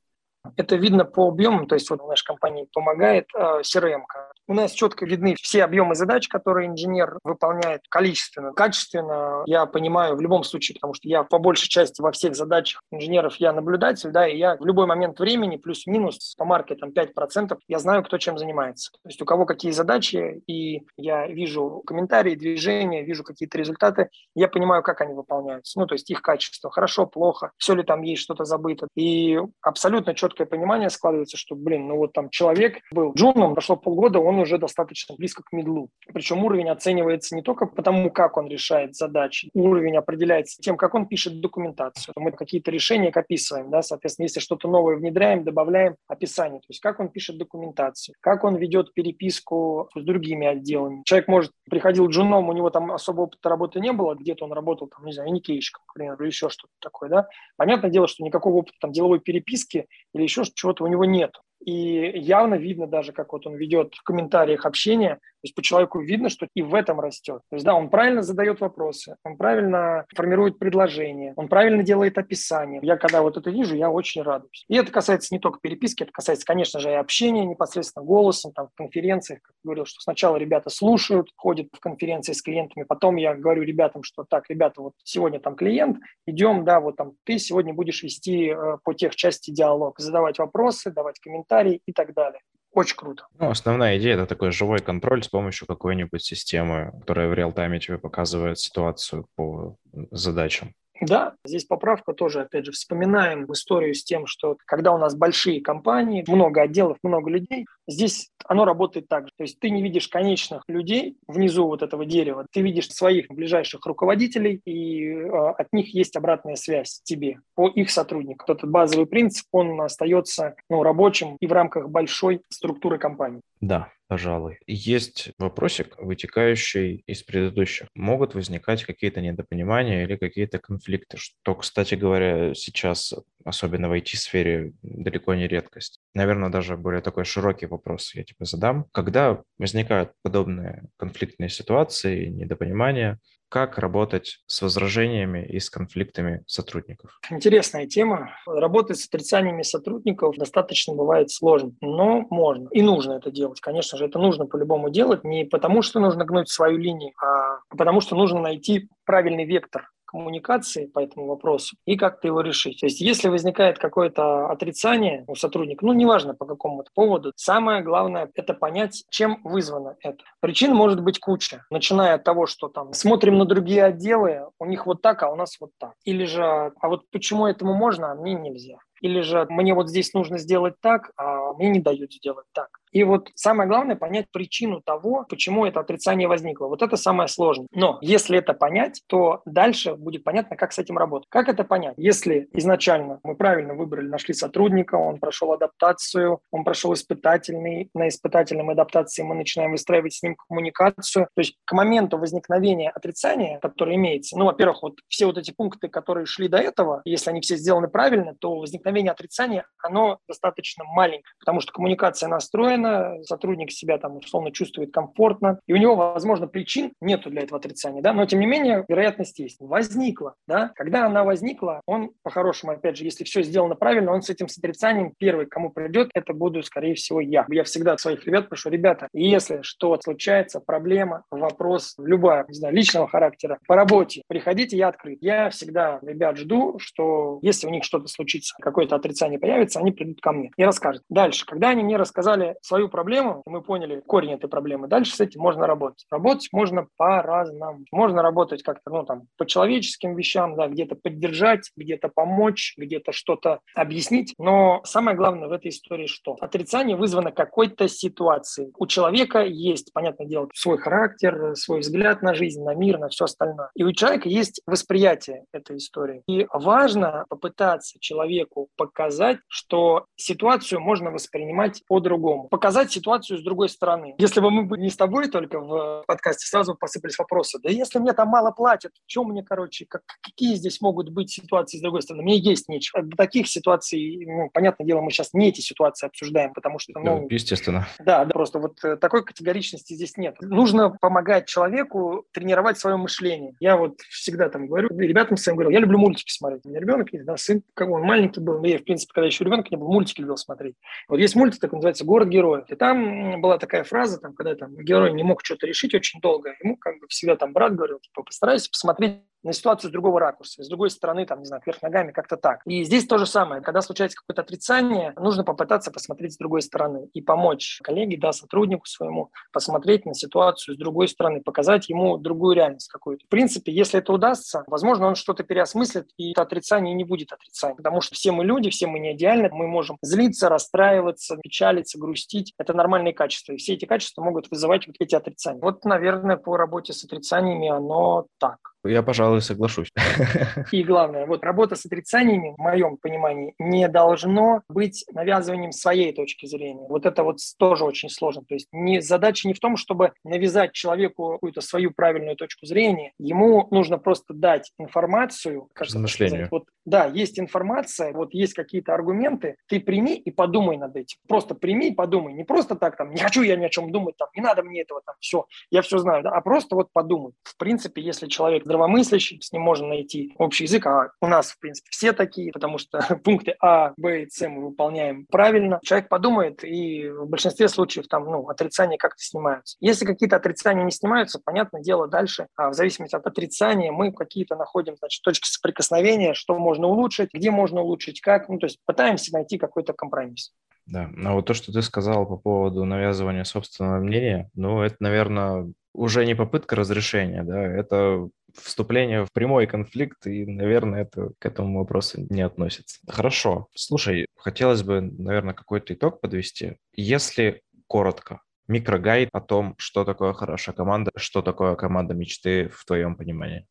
Это 0.57 0.77
видно 0.77 1.05
по 1.05 1.29
объемам, 1.29 1.67
то 1.67 1.75
есть 1.75 1.91
вот 1.91 2.01
наша 2.09 2.25
компания 2.25 2.67
помогает 2.73 3.27
э, 3.35 3.61
CRM. 3.61 4.03
У 4.49 4.55
нас 4.55 4.71
четко 4.73 5.05
видны 5.05 5.35
все 5.41 5.65
объемы 5.65 5.97
задач, 5.97 6.29
которые 6.29 6.69
инженер 6.69 7.19
выполняет 7.25 7.81
количественно. 7.89 8.53
Качественно 8.53 9.43
я 9.47 9.67
понимаю 9.67 10.15
в 10.15 10.21
любом 10.21 10.45
случае, 10.45 10.77
потому 10.77 10.95
что 10.95 11.09
я 11.09 11.25
по 11.25 11.39
большей 11.39 11.69
части 11.69 12.01
во 12.01 12.13
всех 12.13 12.37
задачах 12.37 12.81
инженеров 12.93 13.37
я 13.37 13.53
наблюдатель, 13.53 14.11
да, 14.11 14.29
и 14.29 14.37
я 14.37 14.57
в 14.57 14.65
любой 14.65 14.87
момент 14.87 15.19
времени 15.19 15.57
плюс-минус 15.57 16.35
по 16.39 16.45
маркетам 16.45 16.91
5% 16.91 17.59
я 17.67 17.79
знаю, 17.81 18.05
кто 18.05 18.19
чем 18.19 18.39
занимается. 18.39 18.93
То 19.03 19.09
есть 19.09 19.21
у 19.21 19.25
кого 19.25 19.47
какие 19.47 19.73
задачи, 19.73 20.41
и 20.47 20.83
я 20.97 21.27
вижу 21.27 21.83
комментарии, 21.85 22.37
движения, 22.37 23.03
вижу 23.03 23.25
какие-то 23.25 23.59
результаты, 23.59 24.11
я 24.37 24.47
понимаю, 24.47 24.85
как 24.85 25.01
они 25.01 25.15
выполняются. 25.15 25.77
Ну, 25.81 25.87
то 25.87 25.95
есть 25.95 26.09
их 26.09 26.23
качество, 26.23 26.71
хорошо, 26.71 27.07
плохо, 27.07 27.51
все 27.57 27.75
ли 27.75 27.83
там 27.83 28.03
есть 28.03 28.23
что-то 28.23 28.45
забыто. 28.45 28.87
И 28.95 29.41
абсолютно 29.61 30.15
четкое 30.15 30.47
понимание 30.47 30.89
складывается, 30.89 31.37
что, 31.37 31.57
блин, 31.57 31.89
ну 31.89 31.97
вот 31.97 32.13
там 32.13 32.31
человек 32.31 32.79
был 32.93 33.13
джуном, 33.13 33.55
прошло 33.55 33.77
полгода, 33.77 34.21
он 34.21 34.36
уже 34.41 34.59
достаточно 34.59 35.15
близко 35.17 35.43
к 35.43 35.53
медлу. 35.53 35.91
Причем 36.13 36.45
уровень 36.45 36.69
оценивается 36.69 37.35
не 37.35 37.43
только 37.43 37.67
потому, 37.67 38.11
как 38.11 38.37
он 38.37 38.49
решает 38.49 38.95
задачи, 38.95 39.51
уровень 39.55 39.97
определяется 39.97 40.61
тем, 40.61 40.77
как 40.77 40.95
он 40.95 41.07
пишет 41.07 41.41
документацию. 41.41 42.15
Мы 42.17 42.33
какие-то 42.33 42.71
решения 42.71 43.09
описываем, 43.09 43.71
да, 43.71 43.83
соответственно, 43.83 44.27
если 44.27 44.41
что-то 44.41 44.69
новое 44.69 44.97
внедряем, 44.97 45.45
добавляем 45.45 45.97
описание, 46.07 46.61
то 46.61 46.67
есть 46.69 46.81
как 46.81 47.01
он 47.01 47.09
пишет 47.09 47.39
документацию, 47.39 48.15
как 48.21 48.45
он 48.45 48.57
ведет 48.57 48.93
переписку 48.95 49.89
с 49.95 50.03
другими 50.03 50.47
отделами. 50.47 51.03
Человек 51.05 51.29
может, 51.29 51.53
приходил 51.69 52.09
джуном, 52.09 52.49
у 52.49 52.53
него 52.53 52.71
там 52.71 52.93
особо 52.93 53.23
опыта 53.23 53.49
работы 53.49 53.81
не 53.81 53.93
было, 53.93 54.15
где-то 54.15 54.45
он 54.45 54.53
работал, 54.53 54.89
там, 54.89 55.05
не 55.05 55.13
знаю, 55.13 55.33
никейщиком, 55.33 55.83
например, 55.89 56.21
или 56.21 56.27
еще 56.27 56.49
что-то 56.49 56.73
такое, 56.81 57.09
да. 57.09 57.29
Понятное 57.57 57.91
дело, 57.91 58.07
что 58.07 58.25
никакого 58.25 58.57
опыта 58.57 58.77
там 58.81 58.93
деловой 58.93 59.21
переписки 59.21 59.87
или 60.15 60.23
еще 60.23 60.45
чего-то 60.55 60.85
у 60.85 60.87
него 60.87 61.05
нет. 61.05 61.33
И 61.65 62.19
явно 62.19 62.55
видно 62.55 62.87
даже, 62.87 63.13
как 63.13 63.33
вот 63.33 63.47
он 63.47 63.57
ведет 63.57 63.95
в 63.95 64.03
комментариях 64.03 64.67
общения, 64.67 65.21
то 65.36 65.36
есть 65.47 65.55
по 65.55 65.63
человеку 65.63 66.01
видно, 66.01 66.29
что 66.29 66.47
и 66.55 66.63
в 66.63 66.75
этом 66.75 67.01
растет. 67.01 67.41
То 67.49 67.57
есть 67.57 67.65
да, 67.65 67.75
он 67.75 67.89
правильно 67.89 68.23
задает 68.23 68.61
вопросы, 68.61 69.17
он 69.25 69.37
правильно 69.37 70.05
формирует 70.15 70.59
предложения, 70.59 71.33
он 71.37 71.49
правильно 71.49 71.83
делает 71.83 72.19
описание. 72.19 72.81
Я 72.83 72.97
когда 72.97 73.23
вот 73.23 73.37
это 73.37 73.51
вижу, 73.51 73.77
я 73.77 73.91
очень 73.91 74.23
радуюсь. 74.23 74.65
И 74.69 74.77
это 74.77 74.93
касается 74.93 75.35
не 75.35 75.39
только 75.39 75.59
переписки, 75.61 76.03
это 76.03 76.13
касается, 76.13 76.45
конечно 76.45 76.81
же, 76.81 76.91
и 76.91 76.95
общения 76.95 77.45
непосредственно 77.45 78.05
голосом, 78.05 78.53
там, 78.53 78.69
в 78.69 78.75
конференциях, 78.77 79.41
как 79.43 79.55
говорил, 79.65 79.87
что 79.87 80.01
сначала 80.01 80.37
ребята 80.37 80.71
слушают, 80.71 81.31
ходят 81.37 81.69
в 81.73 81.81
конференции 81.81 82.33
с 82.33 82.43
клиентами, 82.43 82.85
потом 82.85 83.17
я 83.17 83.35
говорю 83.35 83.63
ребятам, 83.63 84.03
что 84.03 84.25
так, 84.25 84.49
ребята, 84.49 84.83
вот 84.83 84.93
сегодня 85.05 85.41
там 85.41 85.57
клиент, 85.57 85.99
идем, 86.27 86.65
да, 86.65 86.81
вот 86.81 86.97
там 86.97 87.13
ты 87.25 87.39
сегодня 87.39 87.73
будешь 87.73 88.03
вести 88.03 88.51
э, 88.51 88.79
по 88.85 88.95
тех 88.95 89.15
части 89.15 89.51
диалог, 89.51 89.99
задавать 89.99 90.39
вопросы, 90.39 90.91
давать 90.91 91.19
комментарии, 91.21 91.81
и 91.87 91.93
так 91.93 92.15
далее. 92.15 92.41
Очень 92.77 92.97
круто. 92.97 93.27
Ну, 93.39 93.49
основная 93.49 93.97
идея– 93.97 94.15
это 94.17 94.27
такой 94.27 94.53
живой 94.53 94.81
контроль 94.81 95.23
с 95.23 95.29
помощью 95.29 95.67
какой-нибудь 95.67 96.23
системы, 96.23 96.93
которая 97.01 97.27
в 97.27 97.33
реал-тайме 97.33 97.81
тебе 97.81 97.97
показывает 97.97 98.59
ситуацию 98.59 99.27
по 99.35 99.79
задачам. 100.11 100.75
Да, 101.01 101.37
здесь 101.43 101.65
поправка 101.65 102.13
тоже, 102.13 102.43
опять 102.43 102.67
же, 102.67 102.73
вспоминаем 102.73 103.51
историю 103.51 103.95
с 103.95 104.05
тем, 104.05 104.27
что 104.27 104.59
когда 104.67 104.93
у 104.93 104.99
нас 104.99 105.15
большие 105.15 105.63
компании, 105.63 106.23
много 106.29 106.61
отделов, 106.61 106.99
много 107.03 107.31
людей, 107.31 107.67
здесь 107.87 108.29
оно 108.49 108.65
работает 108.65 109.09
так 109.09 109.27
же. 109.27 109.33
То 109.37 109.45
есть 109.45 109.59
ты 109.59 109.71
не 109.71 109.83
видишь 109.83 110.09
конечных 110.09 110.63
людей 110.69 111.17
внизу 111.27 111.67
вот 111.67 111.83
этого 111.83 112.05
дерева, 112.05 112.47
ты 112.51 112.61
видишь 112.61 112.91
своих 112.91 113.29
ближайших 113.29 113.85
руководителей, 113.87 114.61
и 114.65 115.05
э, 115.05 115.29
от 115.29 115.73
них 115.73 115.95
есть 115.95 116.17
обратная 116.17 116.57
связь 116.57 117.01
тебе 117.05 117.41
по 117.55 117.69
их 117.69 117.91
сотрудникам. 117.91 118.55
Этот 118.55 118.71
базовый 118.71 119.07
принцип, 119.07 119.47
он 119.53 119.81
остается 119.81 120.57
ну, 120.71 120.83
рабочим 120.83 121.37
и 121.41 121.47
в 121.47 121.53
рамках 121.53 121.89
большой 121.89 122.43
структуры 122.49 122.99
компании. 122.99 123.41
Да, 123.61 123.93
пожалуй. 124.09 124.59
Есть 124.67 125.31
вопросик, 125.39 125.97
вытекающий 125.99 127.03
из 127.07 127.23
предыдущих. 127.23 127.89
Могут 127.95 128.35
возникать 128.35 128.85
какие-то 128.85 129.21
недопонимания 129.21 130.05
или 130.05 130.17
какие-то 130.17 130.59
конфликты, 130.59 131.17
что, 131.17 131.55
кстати 131.55 131.95
говоря, 131.95 132.55
сейчас, 132.55 133.15
особенно 133.47 133.89
в 133.89 133.93
IT-сфере, 133.93 134.73
далеко 134.83 135.35
не 135.35 135.47
редкость. 135.47 136.01
Наверное, 136.15 136.51
даже 136.51 136.77
более 136.77 137.01
такой 137.01 137.25
широкий 137.25 137.67
вопрос 137.67 138.15
я 138.15 138.25
тебе 138.25 138.45
задам. 138.45 138.87
Когда 138.93 139.43
возникают 139.59 140.13
подобные 140.23 140.85
конфликтные 140.99 141.49
ситуации, 141.49 142.27
недопонимания, 142.27 143.19
как 143.49 143.79
работать 143.79 144.39
с 144.47 144.61
возражениями 144.61 145.47
и 145.47 145.61
с 145.61 145.71
конфликтами 145.71 146.43
сотрудников? 146.47 147.21
Интересная 147.31 147.87
тема. 147.87 148.31
Работать 148.45 148.99
с 148.99 149.07
отрицаниями 149.07 149.63
сотрудников 149.63 150.37
достаточно 150.37 150.95
бывает 150.95 151.31
сложно, 151.31 151.73
но 151.81 152.27
можно 152.29 152.69
и 152.73 152.83
нужно 152.83 153.13
это 153.13 153.31
делать. 153.31 153.61
Конечно 153.61 153.99
же, 153.99 154.07
это 154.07 154.19
нужно 154.19 154.47
по-любому 154.47 154.91
делать 154.91 155.23
не 155.23 155.45
потому, 155.45 155.83
что 155.83 156.01
нужно 156.01 156.25
гнуть 156.25 156.49
свою 156.49 156.77
линию, 156.77 157.13
а 157.23 157.61
потому 157.71 158.01
что 158.01 158.17
нужно 158.17 158.41
найти 158.41 158.89
правильный 159.05 159.45
вектор 159.45 159.89
коммуникации 160.07 160.87
по 160.87 161.01
этому 161.01 161.27
вопросу 161.27 161.77
и 161.85 161.97
как-то 161.97 162.29
его 162.29 162.41
решить. 162.41 162.81
То 162.81 162.87
есть 162.87 163.01
если 163.01 163.29
возникает 163.29 163.79
какое-то 163.79 164.49
отрицание 164.49 165.25
у 165.27 165.35
сотрудника, 165.35 165.85
ну 165.85 165.93
неважно 165.93 166.35
по 166.35 166.47
какому-то 166.47 166.91
поводу, 166.95 167.33
самое 167.37 167.83
главное 167.83 168.31
это 168.35 168.55
понять, 168.55 169.05
чем 169.11 169.41
вызвано 169.45 169.97
это. 170.01 170.25
Причин 170.41 170.75
может 170.75 171.03
быть 171.03 171.19
куча, 171.19 171.65
начиная 171.71 172.15
от 172.15 172.25
того, 172.25 172.47
что 172.47 172.69
там 172.69 172.93
смотрим 172.93 173.39
на 173.39 173.45
другие 173.45 173.85
отделы, 173.85 174.49
у 174.59 174.65
них 174.65 174.87
вот 174.87 175.03
так, 175.03 175.23
а 175.23 175.31
у 175.31 175.37
нас 175.37 175.57
вот 175.61 175.71
так. 175.79 175.93
Или 176.05 176.25
же, 176.25 176.43
а 176.45 176.89
вот 176.89 177.03
почему 177.11 177.47
этому 177.47 177.75
можно, 177.75 178.13
а 178.13 178.15
мне 178.15 178.35
нельзя. 178.35 178.79
Или 179.07 179.21
же 179.21 179.47
мне 179.49 179.73
вот 179.73 179.89
здесь 179.89 180.13
нужно 180.15 180.39
сделать 180.39 180.75
так, 180.81 181.13
а 181.17 181.53
мне 181.53 181.71
не 181.71 181.81
дают 181.81 182.13
сделать 182.13 182.47
так. 182.53 182.69
И 182.97 183.05
вот 183.05 183.29
самое 183.35 183.69
главное 183.69 183.95
понять 183.95 184.27
причину 184.33 184.81
того, 184.81 185.27
почему 185.29 185.67
это 185.67 185.81
отрицание 185.81 186.29
возникло. 186.29 186.67
Вот 186.67 186.81
это 186.81 186.97
самое 186.97 187.29
сложное. 187.29 187.67
Но 187.73 187.99
если 188.01 188.39
это 188.39 188.55
понять, 188.55 189.03
то 189.07 189.43
дальше 189.45 189.97
будет 189.97 190.25
понятно, 190.25 190.57
как 190.57 190.73
с 190.73 190.79
этим 190.79 190.97
работать. 190.97 191.29
Как 191.29 191.49
это 191.49 191.63
понять? 191.63 191.95
Если 191.99 192.49
изначально 192.55 193.21
мы 193.23 193.37
правильно 193.37 193.75
выбрали, 193.75 194.09
нашли 194.09 194.33
сотрудника, 194.33 194.95
он 194.95 195.19
прошел 195.19 195.53
адаптацию, 195.53 196.41
он 196.51 196.65
прошел 196.65 196.95
испытательный, 196.95 197.91
на 197.93 198.09
испытательном 198.09 198.71
адаптации 198.71 199.23
мы 199.23 199.35
начинаем 199.35 199.73
выстраивать 199.73 200.15
с 200.15 200.23
ним 200.23 200.35
коммуникацию. 200.35 201.29
То 201.35 201.41
есть 201.41 201.55
к 201.67 201.73
моменту 201.73 202.17
возникновения 202.17 202.89
отрицания, 202.89 203.59
которое 203.59 203.97
имеется, 203.97 204.39
ну, 204.39 204.47
во-первых, 204.47 204.83
вот 204.83 204.95
все 205.09 205.27
вот 205.27 205.37
эти 205.37 205.51
пункты, 205.51 205.89
которые 205.89 206.25
шли 206.25 206.49
до 206.49 206.57
этого, 206.57 207.03
если 207.05 207.29
они 207.29 207.43
все 207.43 207.57
сделаны 207.57 207.89
правильно, 207.89 208.35
то 208.41 208.57
возникновение 208.57 208.96
отрицания, 209.05 209.67
оно 209.83 210.19
достаточно 210.29 210.85
маленькое, 210.85 211.33
потому 211.39 211.61
что 211.61 211.73
коммуникация 211.73 212.29
настроена, 212.29 213.23
сотрудник 213.23 213.71
себя 213.71 213.99
там 213.99 214.17
условно 214.17 214.51
чувствует 214.53 214.93
комфортно, 214.93 215.61
и 215.67 215.73
у 215.73 215.77
него, 215.77 215.97
возможно, 215.97 216.47
причин 216.47 216.93
нету 217.01 217.31
для 217.31 217.43
этого 217.43 217.59
отрицания, 217.59 218.03
да, 218.03 218.13
но 218.13 218.27
тем 218.27 218.41
не 218.41 218.47
менее 218.47 218.85
вероятность 218.89 219.39
есть. 219.39 219.57
Возникла, 219.61 220.35
да, 220.47 220.73
когда 220.75 221.07
она 221.07 221.25
возникла, 221.25 221.81
он 221.87 222.11
по-хорошему, 222.23 222.73
опять 222.73 222.97
же, 222.97 223.05
если 223.05 223.25
все 223.25 223.43
сделано 223.43 223.75
правильно, 223.75 224.13
он 224.13 224.23
с 224.23 224.31
этим 224.31 224.49
с 224.49 224.59
отрицанием 224.59 225.13
первый, 225.19 225.47
кому 225.47 225.71
придет, 225.71 226.11
это 226.15 226.33
буду, 226.33 226.63
скорее 226.63 226.95
всего, 226.95 227.21
я. 227.21 227.47
Я 227.49 227.65
всегда 227.65 227.97
своих 227.99 228.27
ребят 228.27 228.49
прошу, 228.49 228.71
ребята, 228.71 229.09
если 229.13 229.61
что 229.63 229.99
случается, 230.03 230.61
проблема, 230.61 231.25
вопрос, 231.31 231.95
любая, 231.99 232.45
не 232.49 232.55
знаю, 232.55 232.75
личного 232.75 233.09
характера, 233.09 233.59
по 233.67 233.75
работе, 233.75 234.23
приходите, 234.29 234.77
я 234.77 234.89
открыт. 234.89 235.19
Я 235.21 235.51
всегда 235.51 235.99
ребят 236.03 236.37
жду, 236.37 236.79
что 236.79 237.39
если 237.43 237.67
у 237.67 237.71
них 237.71 237.85
что-то 237.85 238.07
случится, 238.09 238.55
какое-то 238.77 238.97
отрицание 238.97 239.39
появится, 239.39 239.81
они 239.81 239.91
придут 239.91 240.21
ко 240.21 240.33
мне 240.33 240.51
и 240.55 240.63
расскажут. 240.63 241.03
Дальше, 241.09 241.47
когда 241.47 241.71
они 241.71 241.83
мне 241.83 241.97
рассказали 241.97 242.57
свою 242.61 242.91
проблему, 242.91 243.43
мы 243.47 243.63
поняли 243.63 244.03
корень 244.07 244.35
этой 244.35 244.51
проблемы, 244.51 244.87
дальше 244.87 245.17
с 245.17 245.21
этим 245.21 245.41
можно 245.41 245.67
работать. 245.67 246.05
Работать 246.11 246.49
можно 246.53 246.87
по-разному. 246.99 247.87
Можно 247.91 248.21
работать 248.21 248.63
как-то, 248.63 248.91
ну, 248.91 249.05
там, 249.05 249.23
по 249.39 249.47
человеческим 249.47 250.15
вещам, 250.15 250.57
да, 250.57 250.69
где-то 250.69 250.95
поддержать, 250.95 251.71
где-то 251.75 252.11
помочь, 252.11 252.75
где-то 252.77 253.13
что-то 253.13 253.61
объяснить. 253.75 254.35
Но 254.39 254.83
самое 254.85 255.17
главное 255.17 255.49
в 255.49 255.53
этой 255.53 255.71
истории 255.71 256.07
что? 256.07 256.37
Отрицание 256.41 256.99
вызвано 256.99 257.33
какой-то 257.33 257.89
ситуацией. 257.89 258.73
У 258.77 258.87
человека 258.87 259.43
есть, 259.43 259.91
понятное 259.95 260.27
дело, 260.27 260.51
свой 260.53 260.77
характер, 260.77 261.57
свой 261.57 261.81
взгляд 261.81 262.21
на 262.21 262.35
жизнь, 262.35 262.63
на 262.63 262.75
мир, 262.75 262.99
на 262.99 263.09
все 263.09 263.25
остальное. 263.25 263.71
И 263.75 263.85
у 263.85 263.93
человека 263.93 264.29
есть 264.29 264.61
восприятие 264.67 265.45
этой 265.53 265.79
истории. 265.79 266.23
И 266.27 266.47
важно 266.53 267.25
попытаться 267.31 267.99
человеку 268.01 268.66
показать, 268.77 269.39
что 269.49 270.07
ситуацию 270.17 270.81
можно 270.81 271.11
воспринимать 271.11 271.83
по-другому 271.87 272.49
показать 272.49 272.93
ситуацию 272.93 273.39
с 273.39 273.43
другой 273.43 273.69
стороны. 273.69 274.15
Если 274.19 274.41
бы 274.41 274.51
мы 274.51 274.65
были 274.65 274.83
не 274.83 274.91
с 274.91 274.97
тобой 274.97 275.29
только 275.29 275.61
в 275.61 276.05
подкасте, 276.07 276.47
сразу 276.47 276.75
посыпались 276.75 277.19
вопросы. 277.19 277.59
Да 277.63 277.71
если 277.71 277.99
мне 277.99 278.13
там 278.13 278.29
мало 278.29 278.51
платят, 278.51 278.93
что 279.07 279.25
мне, 279.25 279.43
короче, 279.43 279.87
как, 279.89 280.03
какие 280.23 280.55
здесь 280.55 280.81
могут 280.81 281.11
быть 281.11 281.31
ситуации 281.31 281.79
с 281.79 281.81
другой 281.81 282.03
стороны? 282.03 282.23
Мне 282.23 282.39
есть 282.39 282.69
нечего. 282.69 283.03
До 283.03 283.17
таких 283.17 283.49
ситуаций, 283.49 284.25
ну, 284.27 284.51
понятное 284.53 284.87
дело, 284.87 285.01
мы 285.01 285.11
сейчас 285.11 285.33
не 285.33 285.49
эти 285.49 285.61
ситуации 285.61 286.07
обсуждаем, 286.07 286.53
потому 286.55 286.79
что... 286.79 286.99
Ну, 286.99 287.27
Естественно. 287.31 287.87
Да, 287.99 288.25
да, 288.25 288.33
просто 288.33 288.59
вот 288.59 288.83
э, 288.85 288.97
такой 288.97 289.25
категоричности 289.25 289.95
здесь 289.95 290.17
нет. 290.17 290.37
Нужно 290.41 290.91
помогать 290.91 291.47
человеку 291.47 292.25
тренировать 292.33 292.79
свое 292.79 292.97
мышление. 292.97 293.55
Я 293.61 293.77
вот 293.77 294.01
всегда 294.09 294.49
там 294.49 294.67
говорю, 294.67 294.89
ребятам 294.97 295.37
своим 295.37 295.57
говорю, 295.57 295.71
я 295.71 295.81
люблю 295.81 295.99
мультики 295.99 296.33
смотреть. 296.33 296.65
У 296.65 296.69
меня 296.69 296.81
ребенок 296.81 297.13
есть, 297.13 297.25
да, 297.25 297.37
сын, 297.37 297.63
как 297.75 297.89
он 297.91 298.03
маленький 298.03 298.41
был, 298.41 298.56
любил, 298.59 298.73
я, 298.73 298.79
в 298.79 298.85
принципе, 298.85 299.13
когда 299.13 299.27
еще 299.27 299.45
ребенок 299.45 299.71
не 299.71 299.77
был, 299.77 299.89
мультики 299.89 300.21
любил 300.21 300.37
смотреть. 300.37 300.77
Вот 301.09 301.19
есть 301.19 301.37
мультик, 301.37 301.61
такой 301.61 301.77
называется 301.77 302.05
«Город 302.05 302.29
героев». 302.29 302.65
И 302.69 302.75
там 302.77 303.41
была 303.41 303.59
такая 303.59 303.85
фраза, 303.85 304.19
там, 304.19 304.35
когда 304.35 304.55
там 304.55 304.77
герой 304.77 305.13
не 305.13 305.23
мог 305.23 305.45
что-то 305.45 305.67
решить 305.67 305.95
очень 305.95 306.21
долго, 306.21 306.55
ему 306.63 306.77
как 306.77 306.99
бы 307.01 307.07
всегда 307.09 307.37
там 307.37 307.53
брат 307.53 307.75
говорил, 307.75 307.99
типа, 308.01 308.23
постарайся 308.23 308.71
посмотреть 308.71 309.21
на 309.47 309.53
ситуацию 309.53 309.91
с 309.91 309.93
другого 309.93 310.21
ракурса, 310.21 310.63
с 310.63 310.69
другой 310.69 310.91
стороны, 310.91 311.25
там, 311.25 311.39
не 311.41 311.47
знаю, 311.47 311.63
вверх 311.65 311.81
ногами, 311.81 312.13
как-то 312.13 312.37
так. 312.37 312.61
И 312.67 312.85
здесь 312.85 313.07
то 313.07 313.17
же 313.17 313.27
самое. 313.27 313.63
Когда 313.63 313.81
случается 313.81 314.17
какое-то 314.17 314.43
отрицание, 314.43 315.13
нужно 315.17 315.45
попытаться 315.45 315.91
посмотреть 315.91 316.35
с 316.35 316.37
другой 316.37 316.63
стороны 316.63 317.09
и 317.15 317.23
помочь 317.23 317.81
коллеге, 317.83 318.19
да, 318.19 318.33
сотруднику 318.33 318.87
своему 318.87 319.31
посмотреть 319.53 320.05
на 320.05 320.15
ситуацию 320.15 320.75
с 320.75 320.79
другой 320.79 321.09
стороны, 321.09 321.41
показать 321.41 321.89
ему 321.89 322.19
другую 322.19 322.57
реальность 322.57 322.89
какую-то. 322.89 323.25
В 323.25 323.29
принципе, 323.29 323.73
если 323.73 324.01
это 324.01 324.13
удастся, 324.13 324.65
возможно, 324.67 325.07
он 325.07 325.15
что-то 325.15 325.45
переосмыслит, 325.45 326.09
и 326.17 326.33
это 326.33 326.43
отрицание 326.43 326.95
не 326.95 327.05
будет 327.05 327.33
отрицанием, 327.33 327.77
потому 327.77 328.01
что 328.01 328.15
все 328.15 328.33
мы 328.33 328.45
люди, 328.45 328.71
все 328.71 328.87
мы 328.87 328.99
не 328.99 329.15
идеальны, 329.15 329.49
мы 329.53 329.69
можем 329.69 329.97
злиться, 330.03 330.49
расстраиваться, 330.49 331.37
печалиться, 331.37 331.99
грустить. 331.99 332.53
Это 332.59 332.73
нормальные 332.73 333.15
качества, 333.15 333.53
и 333.53 333.57
все 333.57 333.75
эти 333.75 333.85
качества 333.85 334.23
могут 334.23 334.51
вызывать 334.51 334.87
вот 334.87 334.97
эти 334.99 335.15
отрицания. 335.15 335.61
Вот, 335.61 335.85
наверное, 335.85 336.37
по 336.37 336.57
работе 336.57 336.93
с 336.93 337.05
отрицаниями 337.05 337.69
оно 337.69 338.27
так. 338.39 338.59
Я, 338.87 339.03
пожалуй, 339.03 339.41
соглашусь. 339.41 339.93
И 340.73 340.83
главное, 340.83 341.27
вот 341.27 341.43
работа 341.45 341.77
с 341.77 341.87
отрицаниями, 341.87 342.55
в 342.57 342.61
моем 342.61 342.97
понимании, 342.97 343.55
не 343.59 343.89
должно 343.89 344.63
быть 344.69 345.05
навязыванием 345.13 345.73
своей 345.73 346.13
точки 346.13 346.47
зрения. 346.47 346.87
Вот 346.89 347.07
это 347.07 347.23
вот 347.23 347.39
тоже 347.59 347.85
очень 347.85 348.09
сложно. 348.09 348.43
То 348.47 348.55
есть 348.55 348.69
не, 348.73 349.01
задача 349.01 349.49
не 349.49 349.55
в 349.55 349.61
том, 349.61 349.77
чтобы 349.77 350.13
навязать 350.25 350.73
человеку 350.73 351.33
какую-то 351.33 351.61
свою 351.61 351.91
правильную 351.91 352.37
точку 352.37 352.67
зрения. 352.67 353.13
Ему 353.19 353.69
нужно 353.71 353.99
просто 353.99 354.35
дать 354.35 354.73
информацию. 354.79 355.69
Как 355.73 355.87
Размышлению. 355.87 356.49
Вот, 356.51 356.65
да, 356.85 357.07
есть 357.07 357.39
информация, 357.39 358.13
вот 358.13 358.33
есть 358.33 358.55
какие-то 358.55 358.95
аргументы, 358.95 359.57
ты 359.67 359.81
прими 359.81 360.15
и 360.15 360.31
подумай 360.31 360.77
над 360.77 360.97
этим. 360.97 361.19
Просто 361.29 361.55
прими 361.55 361.89
и 361.89 361.95
подумай. 361.95 362.33
Не 362.33 362.45
просто 362.45 362.77
так 362.77 362.97
там, 362.97 363.13
не 363.13 363.21
хочу 363.21 363.43
я 363.43 363.57
ни 363.57 363.65
о 363.65 363.69
чем 363.69 363.91
думать, 363.91 364.17
там, 364.17 364.29
не 364.37 364.43
надо 364.43 364.63
мне 364.63 364.83
этого, 364.83 365.03
там, 365.05 365.17
все, 365.21 365.47
я 365.71 365.83
все 365.83 365.99
знаю, 365.99 366.23
да, 366.23 366.31
а 366.31 366.41
просто 366.41 366.77
вот 366.77 366.93
подумай. 366.93 367.33
В 367.43 367.57
принципе, 367.57 368.03
если 368.03 368.29
человек 368.29 368.65
здравомыслящий, 368.77 369.41
с 369.41 369.53
ним 369.53 369.63
можно 369.63 369.89
найти 369.89 370.35
общий 370.39 370.65
язык, 370.65 370.87
а 370.87 371.11
у 371.21 371.27
нас, 371.27 371.51
в 371.51 371.59
принципе, 371.59 371.89
все 371.91 372.13
такие, 372.13 372.53
потому 372.53 372.79
что 372.79 373.01
пункты 373.25 373.57
А, 373.61 373.93
Б 373.97 374.23
и 374.23 374.31
С 374.31 374.47
мы 374.47 374.67
выполняем 374.67 375.27
правильно. 375.27 375.81
Человек 375.83 376.09
подумает, 376.09 376.63
и 376.63 377.09
в 377.09 377.27
большинстве 377.27 377.69
случаев 377.69 378.07
там, 378.09 378.25
ну, 378.25 378.49
отрицания 378.49 378.99
как-то 378.99 379.23
снимаются. 379.23 379.77
Если 379.81 380.05
какие-то 380.05 380.37
отрицания 380.37 380.85
не 380.85 380.91
снимаются, 380.91 381.41
понятное 381.43 381.83
дело, 381.83 382.07
дальше, 382.07 382.49
а 382.57 382.71
в 382.71 382.75
зависимости 382.75 383.17
от 383.17 383.27
отрицания, 383.27 383.91
мы 383.93 384.13
какие-то 384.13 384.57
находим, 384.57 384.97
значит, 384.97 385.23
точки 385.23 385.49
соприкосновения, 385.49 386.35
что 386.35 386.57
можно 386.59 386.87
улучшить, 386.87 387.31
где 387.33 387.51
можно 387.51 387.81
улучшить, 387.81 388.21
как, 388.21 388.49
ну, 388.49 388.59
то 388.59 388.67
есть 388.67 388.79
пытаемся 388.85 389.33
найти 389.33 389.59
какой-то 389.59 389.93
компромисс. 389.93 390.53
Да, 390.87 391.11
а 391.25 391.33
вот 391.33 391.47
то, 391.47 391.55
что 391.55 391.73
ты 391.73 391.83
сказал 391.83 392.27
по 392.27 392.37
поводу 392.37 392.85
навязывания 392.85 393.43
собственного 393.43 393.99
мнения, 393.99 394.51
ну, 394.55 394.83
это, 394.83 394.97
наверное, 395.01 395.73
уже 395.97 396.27
не 396.27 396.35
попытка 396.35 396.77
разрешения, 396.77 397.43
да, 397.43 397.61
это 397.63 398.29
вступление 398.55 399.25
в 399.25 399.33
прямой 399.33 399.67
конфликт, 399.67 400.27
и, 400.27 400.47
наверное, 400.47 401.03
это 401.03 401.31
к 401.39 401.47
этому 401.47 401.79
вопросу 401.79 402.27
не 402.31 402.43
относится. 402.43 403.01
Хорошо. 403.09 403.69
Слушай, 403.75 404.27
хотелось 404.37 404.83
бы, 404.83 405.01
наверное, 405.01 405.55
какой-то 405.55 405.95
итог 405.95 406.21
подвести. 406.21 406.77
Если 406.95 407.63
коротко, 407.87 408.41
микрогайд 408.69 409.29
о 409.33 409.41
том, 409.41 409.75
что 409.79 410.05
такое 410.05 410.33
хорошая 410.33 410.75
команда, 410.75 411.11
что 411.17 411.43
такое 411.43 411.75
команда 411.77 412.15
мечты 412.15 412.69
в 412.69 412.85
твоем 412.85 413.17
понимании. 413.17 413.67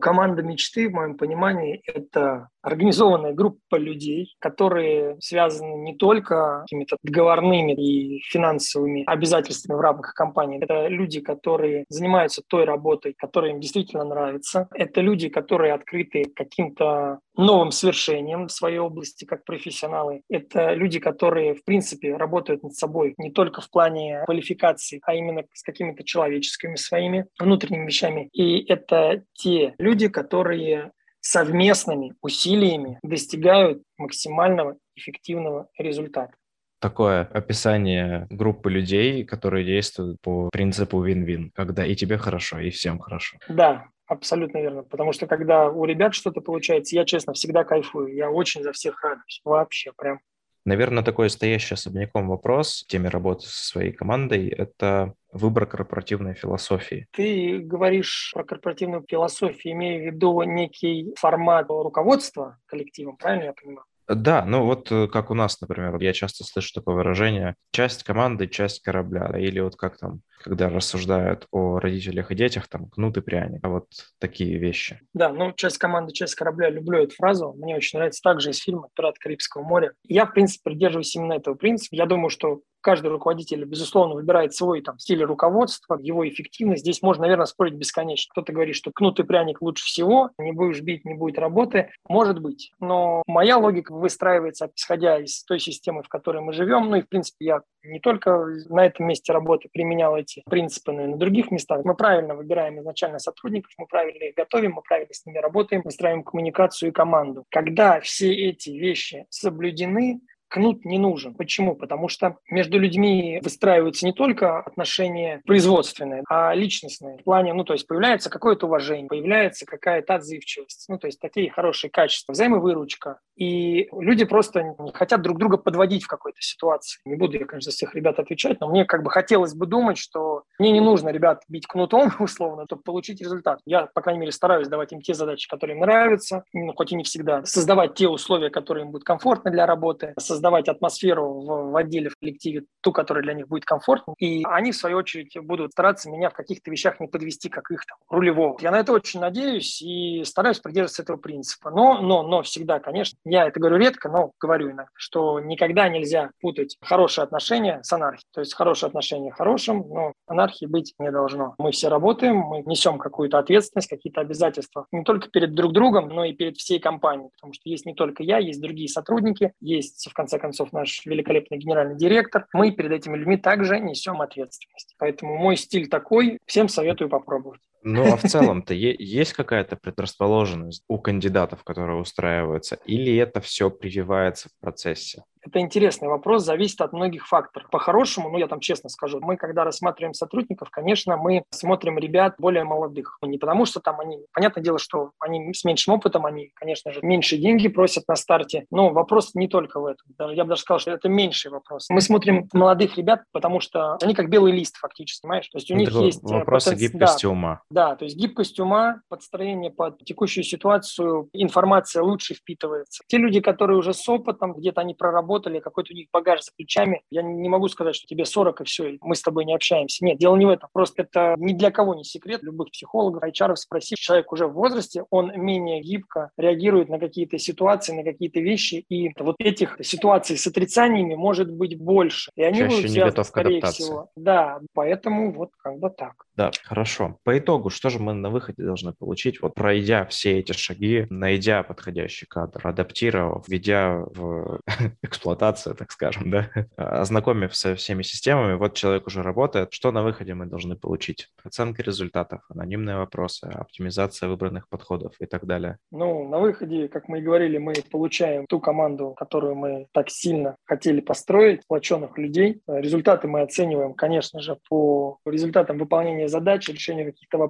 Команда 0.00 0.42
мечты, 0.42 0.88
в 0.88 0.92
моем 0.92 1.16
понимании, 1.16 1.82
это 1.86 2.48
организованная 2.66 3.32
группа 3.32 3.76
людей, 3.76 4.34
которые 4.40 5.16
связаны 5.20 5.76
не 5.76 5.94
только 5.94 6.62
какими-то 6.62 6.96
договорными 7.02 7.72
и 7.72 8.20
финансовыми 8.20 9.04
обязательствами 9.06 9.76
в 9.76 9.80
рамках 9.80 10.14
компании. 10.14 10.58
Это 10.60 10.88
люди, 10.88 11.20
которые 11.20 11.84
занимаются 11.88 12.42
той 12.46 12.64
работой, 12.64 13.14
которая 13.16 13.52
им 13.52 13.60
действительно 13.60 14.04
нравится. 14.04 14.68
Это 14.74 15.00
люди, 15.00 15.28
которые 15.28 15.74
открыты 15.74 16.24
каким-то 16.34 17.20
новым 17.36 17.70
свершением 17.70 18.48
в 18.48 18.52
своей 18.52 18.78
области 18.78 19.24
как 19.24 19.44
профессионалы. 19.44 20.22
Это 20.28 20.74
люди, 20.74 20.98
которые, 20.98 21.54
в 21.54 21.64
принципе, 21.64 22.16
работают 22.16 22.64
над 22.64 22.74
собой 22.74 23.14
не 23.18 23.30
только 23.30 23.60
в 23.60 23.70
плане 23.70 24.22
квалификации, 24.24 25.00
а 25.04 25.14
именно 25.14 25.44
с 25.52 25.62
какими-то 25.62 26.02
человеческими 26.02 26.74
своими 26.74 27.26
внутренними 27.38 27.86
вещами. 27.86 28.28
И 28.32 28.64
это 28.66 29.22
те 29.34 29.74
люди, 29.78 30.08
которые 30.08 30.90
совместными 31.26 32.14
усилиями 32.22 32.98
достигают 33.02 33.82
максимального 33.98 34.76
эффективного 34.94 35.68
результата. 35.76 36.32
Такое 36.80 37.22
описание 37.22 38.26
группы 38.30 38.70
людей, 38.70 39.24
которые 39.24 39.64
действуют 39.64 40.20
по 40.20 40.48
принципу 40.50 41.02
вин-вин, 41.02 41.50
когда 41.54 41.84
и 41.84 41.96
тебе 41.96 42.16
хорошо, 42.16 42.60
и 42.60 42.70
всем 42.70 42.98
хорошо. 43.00 43.38
Да, 43.48 43.86
абсолютно 44.06 44.58
верно. 44.58 44.82
Потому 44.84 45.12
что 45.12 45.26
когда 45.26 45.68
у 45.68 45.84
ребят 45.84 46.14
что-то 46.14 46.40
получается, 46.40 46.94
я, 46.94 47.04
честно, 47.04 47.32
всегда 47.32 47.64
кайфую. 47.64 48.14
Я 48.14 48.30
очень 48.30 48.62
за 48.62 48.72
всех 48.72 49.02
радуюсь. 49.02 49.40
Вообще, 49.44 49.92
прям. 49.96 50.20
Наверное, 50.66 51.04
такой 51.04 51.30
стоящий 51.30 51.74
особняком 51.74 52.26
вопрос 52.26 52.82
в 52.82 52.90
теме 52.90 53.08
работы 53.08 53.46
со 53.46 53.66
своей 53.66 53.92
командой– 53.92 54.48
это 54.58 55.14
выбор 55.30 55.64
корпоративной 55.64 56.34
философии. 56.34 57.06
Ты 57.12 57.60
говоришь 57.60 58.32
про 58.34 58.42
корпоративную 58.42 59.04
философию, 59.08 59.74
имея 59.74 60.00
в 60.00 60.06
виду 60.06 60.42
некий 60.42 61.14
формат 61.16 61.66
руководства 61.68 62.58
коллективом, 62.66 63.16
правильно 63.16 63.44
я 63.44 63.52
понимаю? 63.52 63.86
Да, 64.08 64.44
ну 64.44 64.64
вот 64.64 64.90
э, 64.92 65.08
как 65.08 65.30
у 65.30 65.34
нас, 65.34 65.60
например, 65.60 65.96
я 66.00 66.12
часто 66.12 66.44
слышу 66.44 66.72
такое 66.74 66.94
выражение 66.94 67.56
«часть 67.72 68.04
команды, 68.04 68.46
часть 68.46 68.82
корабля», 68.82 69.32
или 69.36 69.58
вот 69.58 69.76
как 69.76 69.98
там, 69.98 70.20
когда 70.42 70.68
рассуждают 70.68 71.46
о 71.50 71.80
родителях 71.80 72.30
и 72.30 72.36
детях, 72.36 72.68
там, 72.68 72.88
кнут 72.88 73.16
и 73.16 73.20
пряник, 73.20 73.60
а 73.64 73.68
вот 73.68 73.86
такие 74.18 74.58
вещи. 74.58 75.00
Да, 75.12 75.32
ну, 75.32 75.52
часть 75.52 75.78
команды, 75.78 76.12
часть 76.12 76.36
корабля, 76.36 76.70
люблю 76.70 77.02
эту 77.02 77.16
фразу, 77.16 77.52
мне 77.56 77.76
очень 77.76 77.98
нравится 77.98 78.22
также 78.22 78.50
из 78.50 78.58
фильма 78.58 78.88
«Пираты 78.94 79.18
Карибского 79.20 79.62
моря». 79.62 79.92
Я, 80.04 80.26
в 80.26 80.32
принципе, 80.32 80.70
придерживаюсь 80.70 81.14
именно 81.16 81.32
этого 81.32 81.54
принципа. 81.54 81.96
Я 81.96 82.06
думаю, 82.06 82.30
что 82.30 82.60
каждый 82.86 83.08
руководитель, 83.08 83.64
безусловно, 83.64 84.14
выбирает 84.14 84.54
свой 84.54 84.80
там, 84.80 84.96
стиль 85.00 85.24
руководства, 85.24 85.98
его 86.00 86.26
эффективность. 86.28 86.82
Здесь 86.82 87.02
можно, 87.02 87.22
наверное, 87.22 87.46
спорить 87.46 87.74
бесконечно. 87.74 88.30
Кто-то 88.30 88.52
говорит, 88.52 88.76
что 88.76 88.92
кнут 88.92 89.18
и 89.18 89.24
пряник 89.24 89.60
лучше 89.60 89.84
всего, 89.84 90.30
не 90.38 90.52
будешь 90.52 90.80
бить, 90.82 91.04
не 91.04 91.14
будет 91.14 91.36
работы. 91.40 91.90
Может 92.08 92.40
быть. 92.40 92.70
Но 92.78 93.24
моя 93.26 93.58
логика 93.58 93.92
выстраивается, 93.92 94.70
исходя 94.76 95.18
из 95.18 95.42
той 95.42 95.58
системы, 95.58 96.04
в 96.04 96.08
которой 96.08 96.42
мы 96.42 96.52
живем. 96.52 96.88
Ну 96.88 96.94
и, 96.94 97.02
в 97.02 97.08
принципе, 97.08 97.44
я 97.44 97.62
не 97.82 97.98
только 97.98 98.46
на 98.68 98.86
этом 98.86 99.06
месте 99.06 99.32
работы 99.32 99.68
применял 99.72 100.16
эти 100.16 100.44
принципы, 100.48 100.92
но 100.92 101.02
и 101.02 101.08
на 101.08 101.16
других 101.16 101.50
местах. 101.50 101.84
Мы 101.84 101.96
правильно 101.96 102.36
выбираем 102.36 102.78
изначально 102.78 103.18
сотрудников, 103.18 103.72
мы 103.78 103.86
правильно 103.86 104.22
их 104.22 104.36
готовим, 104.36 104.74
мы 104.74 104.82
правильно 104.82 105.12
с 105.12 105.26
ними 105.26 105.38
работаем, 105.38 105.82
выстраиваем 105.82 106.22
коммуникацию 106.22 106.90
и 106.90 106.92
команду. 106.92 107.44
Когда 107.50 107.98
все 107.98 108.32
эти 108.32 108.70
вещи 108.70 109.26
соблюдены, 109.30 110.20
кнут 110.48 110.84
не 110.84 110.98
нужен. 110.98 111.34
Почему? 111.34 111.74
Потому 111.74 112.08
что 112.08 112.36
между 112.50 112.78
людьми 112.78 113.40
выстраиваются 113.42 114.06
не 114.06 114.12
только 114.12 114.60
отношения 114.60 115.42
производственные, 115.46 116.24
а 116.28 116.54
личностные. 116.54 117.18
В 117.18 117.24
плане, 117.24 117.52
ну, 117.52 117.64
то 117.64 117.72
есть 117.72 117.86
появляется 117.86 118.30
какое-то 118.30 118.66
уважение, 118.66 119.08
появляется 119.08 119.66
какая-то 119.66 120.14
отзывчивость, 120.14 120.86
ну, 120.88 120.98
то 120.98 121.06
есть 121.06 121.20
такие 121.20 121.50
хорошие 121.50 121.90
качества, 121.90 122.32
взаимовыручка. 122.32 123.20
И 123.36 123.88
люди 123.92 124.24
просто 124.24 124.62
не 124.78 124.92
хотят 124.92 125.20
друг 125.22 125.38
друга 125.38 125.58
подводить 125.58 126.04
в 126.04 126.08
какой-то 126.08 126.40
ситуации. 126.40 127.00
Не 127.04 127.16
буду 127.16 127.36
я, 127.38 127.44
конечно, 127.44 127.70
всех 127.70 127.94
ребят 127.94 128.18
отвечать, 128.18 128.60
но 128.60 128.68
мне 128.68 128.84
как 128.84 129.02
бы 129.02 129.10
хотелось 129.10 129.54
бы 129.54 129.66
думать, 129.66 129.98
что 129.98 130.44
мне 130.58 130.72
не 130.72 130.80
нужно 130.80 131.10
ребят 131.10 131.42
бить 131.48 131.66
кнутом, 131.66 132.10
условно, 132.18 132.64
чтобы 132.66 132.82
получить 132.82 133.20
результат. 133.20 133.60
Я, 133.66 133.86
по 133.94 134.00
крайней 134.00 134.20
мере, 134.20 134.32
стараюсь 134.32 134.68
давать 134.68 134.92
им 134.92 135.02
те 135.02 135.14
задачи, 135.14 135.48
которые 135.48 135.76
им 135.76 135.82
нравятся, 135.82 136.44
ну, 136.52 136.72
хоть 136.74 136.92
и 136.92 136.96
не 136.96 137.04
всегда. 137.04 137.44
Создавать 137.44 137.94
те 137.94 138.08
условия, 138.08 138.50
которые 138.50 138.84
им 138.84 138.90
будут 138.90 139.04
комфортны 139.04 139.50
для 139.50 139.66
работы, 139.66 140.14
создавать 140.18 140.45
атмосферу 140.54 141.40
в, 141.40 141.70
в 141.72 141.76
отделе, 141.76 142.10
в 142.10 142.16
коллективе, 142.16 142.64
ту, 142.80 142.92
которая 142.92 143.22
для 143.22 143.34
них 143.34 143.48
будет 143.48 143.64
комфортна. 143.64 144.14
И 144.18 144.44
они, 144.44 144.72
в 144.72 144.76
свою 144.76 144.98
очередь, 144.98 145.36
будут 145.42 145.72
стараться 145.72 146.10
меня 146.10 146.30
в 146.30 146.34
каких-то 146.34 146.70
вещах 146.70 147.00
не 147.00 147.08
подвести, 147.08 147.48
как 147.48 147.70
их 147.70 147.84
там, 147.86 147.98
рулевого. 148.08 148.56
Я 148.60 148.70
на 148.70 148.80
это 148.80 148.92
очень 148.92 149.20
надеюсь 149.20 149.80
и 149.82 150.22
стараюсь 150.24 150.58
придерживаться 150.58 151.02
этого 151.02 151.16
принципа. 151.16 151.70
Но, 151.70 152.00
но, 152.00 152.22
но 152.22 152.42
всегда, 152.42 152.80
конечно, 152.80 153.18
я 153.24 153.46
это 153.46 153.60
говорю 153.60 153.76
редко, 153.76 154.08
но 154.08 154.32
говорю 154.40 154.68
иногда, 154.68 154.90
что 154.94 155.40
никогда 155.40 155.88
нельзя 155.88 156.30
путать 156.40 156.76
хорошие 156.80 157.24
отношения 157.24 157.80
с 157.82 157.92
анархией. 157.92 158.26
То 158.32 158.40
есть 158.40 158.54
хорошие 158.54 158.88
отношения 158.88 159.30
хорошим, 159.30 159.84
но 159.88 160.12
анархии 160.26 160.66
быть 160.66 160.94
не 160.98 161.10
должно. 161.10 161.54
Мы 161.58 161.72
все 161.72 161.88
работаем, 161.88 162.36
мы 162.36 162.62
несем 162.62 162.98
какую-то 162.98 163.38
ответственность, 163.38 163.88
какие-то 163.88 164.20
обязательства 164.20 164.86
не 164.92 165.04
только 165.04 165.28
перед 165.28 165.54
друг 165.54 165.72
другом, 165.72 166.08
но 166.08 166.24
и 166.24 166.32
перед 166.32 166.56
всей 166.56 166.78
компанией, 166.78 167.30
потому 167.36 167.52
что 167.52 167.68
есть 167.68 167.86
не 167.86 167.94
только 167.94 168.22
я, 168.22 168.38
есть 168.38 168.60
другие 168.60 168.88
сотрудники, 168.88 169.52
есть, 169.60 170.08
в 170.08 170.14
конце 170.14 170.25
конце 170.26 170.40
концов, 170.40 170.72
наш 170.72 171.06
великолепный 171.06 171.56
генеральный 171.56 171.96
директор, 171.96 172.46
мы 172.52 172.72
перед 172.72 172.90
этими 172.90 173.16
людьми 173.16 173.36
также 173.36 173.78
несем 173.78 174.20
ответственность. 174.20 174.96
Поэтому 174.98 175.36
мой 175.36 175.56
стиль 175.56 175.88
такой, 175.88 176.38
всем 176.46 176.68
советую 176.68 177.08
попробовать. 177.08 177.60
Ну, 177.82 178.12
а 178.12 178.16
в 178.16 178.22
целом-то 178.22 178.74
есть 178.74 179.32
какая-то 179.32 179.76
предрасположенность 179.76 180.82
у 180.88 180.98
кандидатов, 180.98 181.62
которые 181.64 182.00
устраиваются, 182.00 182.78
или 182.84 183.16
это 183.16 183.40
все 183.40 183.70
прививается 183.70 184.48
в 184.48 184.60
процессе? 184.60 185.22
Это 185.46 185.60
интересный 185.60 186.08
вопрос, 186.08 186.44
зависит 186.44 186.80
от 186.80 186.92
многих 186.92 187.28
факторов. 187.28 187.70
По-хорошему, 187.70 188.30
ну 188.30 188.38
я 188.38 188.48
там 188.48 188.58
честно 188.58 188.88
скажу, 188.88 189.20
мы 189.20 189.36
когда 189.36 189.62
рассматриваем 189.62 190.12
сотрудников, 190.12 190.70
конечно, 190.70 191.16
мы 191.16 191.44
смотрим 191.50 191.98
ребят 191.98 192.34
более 192.38 192.64
молодых. 192.64 193.18
Не 193.22 193.38
потому 193.38 193.64
что 193.64 193.78
там 193.78 194.00
они, 194.00 194.18
понятное 194.32 194.64
дело, 194.64 194.78
что 194.78 195.12
они 195.20 195.54
с 195.54 195.64
меньшим 195.64 195.94
опытом, 195.94 196.26
они, 196.26 196.50
конечно 196.54 196.90
же, 196.90 197.00
меньше 197.02 197.36
деньги 197.36 197.68
просят 197.68 198.08
на 198.08 198.16
старте, 198.16 198.66
но 198.72 198.90
вопрос 198.90 199.34
не 199.34 199.46
только 199.46 199.78
в 199.78 199.86
этом. 199.86 200.06
Даже, 200.18 200.34
я 200.34 200.42
бы 200.42 200.50
даже 200.50 200.62
сказал, 200.62 200.80
что 200.80 200.90
это 200.90 201.08
меньший 201.08 201.52
вопрос. 201.52 201.86
Мы 201.90 202.00
смотрим 202.00 202.48
молодых 202.52 202.96
ребят, 202.96 203.22
потому 203.30 203.60
что 203.60 203.98
они 204.02 204.14
как 204.14 204.28
белый 204.28 204.52
лист 204.52 204.76
фактически, 204.78 205.22
понимаешь? 205.22 205.48
То 205.48 205.58
есть 205.58 205.70
у 205.70 205.74
ну, 205.74 205.80
них 205.80 205.90
есть... 205.92 206.24
Э, 206.24 206.38
вопросы 206.38 206.70
потенци... 206.70 206.92
гибкости 206.92 207.22
да, 207.22 207.30
ума. 207.30 207.62
Да, 207.70 207.96
то 207.96 208.04
есть 208.04 208.16
гибкость 208.16 208.58
ума, 208.60 209.00
подстроение 209.08 209.70
под 209.70 209.98
текущую 210.04 210.44
ситуацию, 210.44 211.28
информация 211.32 212.02
лучше 212.02 212.34
впитывается. 212.34 213.02
Те 213.06 213.18
люди, 213.18 213.40
которые 213.40 213.78
уже 213.78 213.94
с 213.94 214.08
опытом, 214.08 214.54
где-то 214.54 214.80
они 214.80 214.94
проработали, 214.94 215.36
работали, 215.36 215.60
какой-то 215.60 215.92
у 215.92 215.96
них 215.96 216.08
багаж 216.12 216.42
за 216.42 216.52
плечами. 216.56 217.02
Я 217.10 217.22
не 217.22 217.48
могу 217.48 217.68
сказать, 217.68 217.94
что 217.94 218.06
тебе 218.06 218.24
40 218.24 218.60
и 218.60 218.64
все, 218.64 218.98
мы 219.00 219.14
с 219.14 219.22
тобой 219.22 219.44
не 219.44 219.54
общаемся. 219.54 220.04
Нет, 220.04 220.18
дело 220.18 220.36
не 220.36 220.46
в 220.46 220.50
этом. 220.50 220.68
Просто 220.72 221.02
это 221.02 221.34
ни 221.38 221.52
для 221.52 221.70
кого 221.70 221.94
не 221.94 222.04
секрет. 222.04 222.42
Любых 222.42 222.70
психологов, 222.70 223.22
HR 223.22 223.56
спроси, 223.56 223.94
человек 223.96 224.32
уже 224.32 224.46
в 224.46 224.52
возрасте, 224.52 225.04
он 225.10 225.32
менее 225.36 225.80
гибко 225.80 226.30
реагирует 226.36 226.88
на 226.88 226.98
какие-то 226.98 227.38
ситуации, 227.38 227.92
на 227.92 228.04
какие-то 228.04 228.40
вещи. 228.40 228.84
И 228.88 229.10
вот 229.18 229.36
этих 229.38 229.78
ситуаций 229.82 230.36
с 230.36 230.46
отрицаниями 230.46 231.14
может 231.14 231.50
быть 231.50 231.78
больше. 231.78 232.30
И 232.36 232.42
они 232.42 232.58
Чаще 232.58 232.76
будут 232.76 232.90
не 232.90 233.00
готов 233.00 233.30
к 233.30 233.70
всего. 233.70 234.10
Да, 234.16 234.60
поэтому 234.74 235.32
вот 235.32 235.50
как 235.58 235.78
бы 235.78 235.90
так. 235.90 236.14
Да, 236.36 236.50
хорошо. 236.64 237.18
По 237.24 237.36
итогу, 237.38 237.55
что 237.70 237.90
же 237.90 237.98
мы 237.98 238.14
на 238.14 238.30
выходе 238.30 238.62
должны 238.62 238.92
получить? 238.92 239.40
Вот 239.42 239.54
пройдя 239.54 240.04
все 240.06 240.38
эти 240.38 240.52
шаги, 240.52 241.06
найдя 241.10 241.62
подходящий 241.62 242.26
кадр, 242.26 242.60
адаптировав, 242.66 243.48
введя 243.48 244.04
в 244.14 244.60
эксплуатацию, 245.02 245.74
так 245.74 245.90
скажем, 245.92 246.30
да, 246.30 246.50
ознакомив 246.76 247.54
со 247.54 247.74
всеми 247.74 248.02
системами, 248.02 248.54
вот 248.54 248.74
человек 248.74 249.06
уже 249.06 249.22
работает, 249.22 249.72
что 249.72 249.92
на 249.92 250.02
выходе 250.02 250.34
мы 250.34 250.46
должны 250.46 250.76
получить? 250.76 251.28
Оценка 251.44 251.82
результатов, 251.82 252.40
анонимные 252.48 252.96
вопросы, 252.96 253.44
оптимизация 253.44 254.28
выбранных 254.28 254.68
подходов 254.68 255.14
и 255.20 255.26
так 255.26 255.46
далее. 255.46 255.78
Ну, 255.90 256.28
на 256.28 256.38
выходе, 256.38 256.88
как 256.88 257.08
мы 257.08 257.18
и 257.18 257.22
говорили, 257.22 257.58
мы 257.58 257.74
получаем 257.90 258.46
ту 258.46 258.60
команду, 258.60 259.14
которую 259.16 259.54
мы 259.54 259.86
так 259.92 260.10
сильно 260.10 260.56
хотели 260.64 261.00
построить, 261.00 261.62
сплоченных 261.62 262.18
людей. 262.18 262.60
Результаты 262.66 263.28
мы 263.28 263.42
оцениваем, 263.42 263.94
конечно 263.94 264.40
же, 264.40 264.58
по 264.68 265.18
результатам 265.24 265.78
выполнения 265.78 266.28
задач, 266.28 266.68
решения 266.68 267.04
каких-то 267.04 267.38
вопросов. 267.38 267.45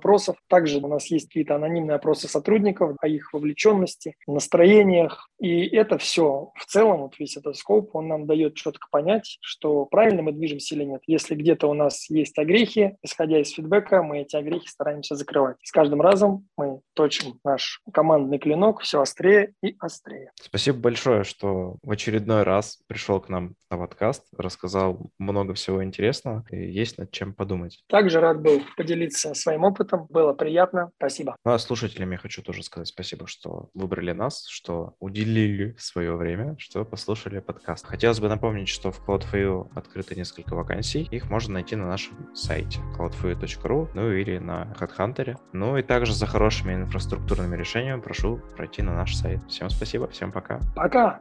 Также 0.48 0.78
у 0.78 0.88
нас 0.88 1.06
есть 1.06 1.28
какие-то 1.28 1.56
анонимные 1.56 1.96
опросы 1.96 2.28
сотрудников 2.28 2.96
о 3.00 3.09
их 3.09 3.32
вовлеченности, 3.32 4.14
настроениях. 4.26 5.28
И 5.38 5.66
это 5.66 5.98
все 5.98 6.52
в 6.54 6.66
целом, 6.66 7.02
вот 7.02 7.18
весь 7.18 7.37
этот 7.37 7.56
скоп, 7.56 7.94
он 7.94 8.09
нам 8.09 8.26
дает 8.26 8.54
четко 8.54 8.88
понять, 8.90 9.38
что 9.40 9.85
правильно 9.87 10.22
мы 10.22 10.32
движемся 10.32 10.74
или 10.74 10.85
нет. 10.85 11.02
Если 11.06 11.35
где-то 11.35 11.68
у 11.68 11.74
нас 11.74 12.09
есть 12.11 12.38
огрехи, 12.38 12.96
исходя 13.02 13.40
из 13.40 13.50
фидбэка, 13.50 14.02
мы 14.02 14.20
эти 14.20 14.37
огрехи 14.37 14.68
стараемся 14.68 15.14
закрывать. 15.14 15.56
С 15.62 15.72
каждым 15.72 16.00
разом 16.00 16.45
мы 16.57 16.81
точим 16.95 17.38
наш 17.45 17.81
командный 17.92 18.38
клинок 18.38 18.81
все 18.81 19.01
острее 19.01 19.53
и 19.62 19.77
острее. 19.79 20.31
Спасибо 20.40 20.79
большое, 20.79 21.25
что 21.25 21.77
в 21.83 21.90
очередной 21.90 22.42
раз 22.42 22.81
пришел 22.87 23.21
к 23.21 23.29
нам 23.29 23.55
на 23.71 23.79
подкаст, 23.79 24.25
рассказал 24.37 25.11
много 25.19 25.55
всего 25.55 25.85
интересного, 25.85 26.45
и 26.51 26.57
есть 26.57 26.99
над 26.99 27.11
чем 27.11 27.35
подумать. 27.35 27.83
Также 27.88 28.21
рад 28.21 28.40
был 28.40 28.62
поделиться 28.77 29.35
своим 29.35 29.64
опытом. 29.64 30.07
Было 30.09 30.33
приятно. 30.33 30.90
Спасибо. 30.97 31.37
Ну, 31.45 31.53
а 31.53 31.59
слушателям 31.59 32.11
я 32.12 32.19
хочу 32.19 32.42
тоже 32.42 32.62
сказать 32.62 32.88
спасибо, 32.88 33.27
что 33.27 33.69
выбрали 33.75 34.12
нас, 34.12 34.47
что 34.49 34.95
уделили 35.01 35.75
свое 35.79 36.16
время, 36.16 36.57
что 36.59 36.85
послушали 36.85 37.40
подкаст. 37.40 37.87
Хотелось 37.87 38.21
бы 38.21 38.29
напомнить, 38.29 38.69
что 38.69 38.90
в 38.90 39.07
Cloud4U 39.07 39.73
открыто 39.75 40.14
несколько 40.14 40.55
вакансий. 40.55 41.09
Их 41.11 41.29
можно 41.29 41.55
найти 41.55 41.77
на 41.77 41.87
нашем 41.87 42.35
сайте 42.35 42.81
cloud4u.ru, 42.97 43.88
ну 43.95 44.12
или 44.12 44.38
на 44.38 44.75
HeadHunter. 44.79 45.37
Ну 45.53 45.77
и 45.77 45.83
также 45.83 46.14
за 46.14 46.27
хорошими 46.46 46.74
инфраструктурными 46.74 47.56
решениями 47.56 48.00
прошу 48.00 48.40
пройти 48.56 48.80
на 48.80 48.94
наш 48.94 49.16
сайт. 49.16 49.40
Всем 49.48 49.68
спасибо, 49.68 50.06
всем 50.06 50.30
пока. 50.30 50.61
Пока! 50.76 51.18